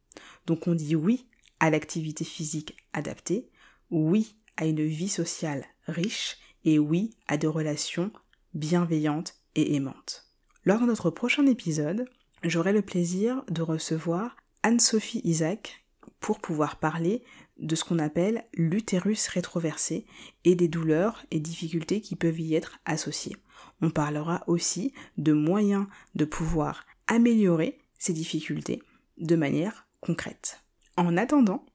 Donc 0.47 0.67
on 0.67 0.73
dit 0.73 0.95
oui 0.95 1.27
à 1.59 1.69
l'activité 1.69 2.23
physique 2.23 2.77
adaptée, 2.93 3.49
oui 3.91 4.37
à 4.57 4.65
une 4.65 4.85
vie 4.85 5.09
sociale 5.09 5.65
riche 5.85 6.37
et 6.63 6.79
oui 6.79 7.11
à 7.27 7.35
des 7.35 7.47
relations 7.47 8.11
bienveillantes 8.53 9.35
et 9.55 9.75
aimantes. 9.75 10.31
Lors 10.63 10.79
de 10.79 10.85
notre 10.85 11.09
prochain 11.09 11.45
épisode, 11.45 12.05
j'aurai 12.45 12.73
le 12.73 12.81
plaisir 12.81 13.43
de 13.49 13.61
recevoir 13.61 14.37
Anne-Sophie 14.63 15.21
Isaac 15.23 15.85
pour 16.19 16.39
pouvoir 16.39 16.77
parler 16.79 17.23
de 17.57 17.75
ce 17.75 17.83
qu'on 17.83 17.99
appelle 17.99 18.45
l'utérus 18.53 19.27
rétroversé 19.27 20.05
et 20.43 20.55
des 20.55 20.67
douleurs 20.67 21.25
et 21.31 21.39
difficultés 21.39 22.01
qui 22.01 22.15
peuvent 22.15 22.39
y 22.39 22.55
être 22.55 22.79
associées. 22.85 23.35
On 23.81 23.89
parlera 23.89 24.43
aussi 24.47 24.93
de 25.17 25.33
moyens 25.33 25.87
de 26.15 26.25
pouvoir 26.25 26.85
améliorer 27.07 27.79
ces 27.97 28.13
difficultés 28.13 28.81
de 29.17 29.35
manière 29.35 29.87
concrète. 30.01 30.63
En 30.97 31.17
attendant, 31.17 31.65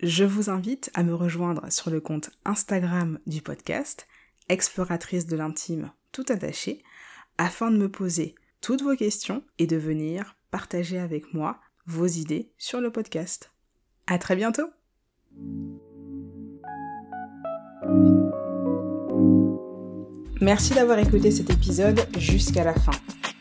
je 0.00 0.24
vous 0.24 0.50
invite 0.50 0.90
à 0.94 1.02
me 1.02 1.14
rejoindre 1.14 1.70
sur 1.72 1.90
le 1.90 2.00
compte 2.00 2.30
Instagram 2.44 3.18
du 3.26 3.42
podcast, 3.42 4.06
exploratrice 4.48 5.26
de 5.26 5.36
l'intime 5.36 5.90
tout 6.12 6.24
attaché, 6.28 6.82
afin 7.36 7.70
de 7.70 7.76
me 7.76 7.90
poser 7.90 8.34
toutes 8.60 8.82
vos 8.82 8.96
questions 8.96 9.42
et 9.58 9.66
de 9.66 9.76
venir 9.76 10.36
partager 10.50 10.98
avec 10.98 11.34
moi 11.34 11.60
vos 11.86 12.06
idées 12.06 12.52
sur 12.58 12.80
le 12.80 12.90
podcast. 12.90 13.50
À 14.06 14.18
très 14.18 14.36
bientôt! 14.36 14.68
Merci 20.40 20.74
d'avoir 20.74 20.98
écouté 20.98 21.30
cet 21.30 21.50
épisode 21.50 22.00
jusqu'à 22.16 22.64
la 22.64 22.74
fin. 22.74 22.92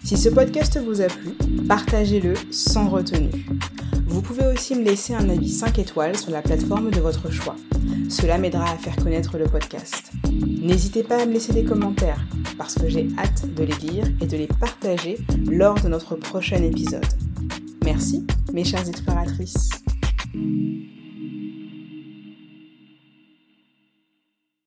Si 0.03 0.17
ce 0.17 0.30
podcast 0.30 0.80
vous 0.80 1.01
a 1.01 1.08
plu, 1.08 1.32
partagez-le 1.67 2.34
sans 2.51 2.89
retenue. 2.89 3.45
Vous 4.08 4.21
pouvez 4.21 4.47
aussi 4.47 4.73
me 4.73 4.84
laisser 4.84 5.13
un 5.13 5.30
avis 5.30 5.49
5 5.49 5.80
étoiles 5.80 6.17
sur 6.17 6.32
la 6.32 6.41
plateforme 6.41 6.89
de 6.89 6.99
votre 6.99 7.30
choix. 7.30 7.56
Cela 8.09 8.37
m'aidera 8.37 8.71
à 8.71 8.77
faire 8.77 8.95
connaître 8.95 9.37
le 9.37 9.45
podcast. 9.45 10.11
N'hésitez 10.31 11.03
pas 11.03 11.21
à 11.21 11.25
me 11.25 11.33
laisser 11.33 11.53
des 11.53 11.63
commentaires 11.63 12.25
parce 12.57 12.75
que 12.75 12.87
j'ai 12.87 13.07
hâte 13.17 13.53
de 13.53 13.63
les 13.63 13.75
lire 13.75 14.05
et 14.21 14.27
de 14.27 14.37
les 14.37 14.47
partager 14.47 15.17
lors 15.45 15.79
de 15.79 15.89
notre 15.89 16.15
prochain 16.15 16.61
épisode. 16.63 17.05
Merci, 17.83 18.25
mes 18.53 18.63
chères 18.63 18.87
exploratrices. 18.87 19.69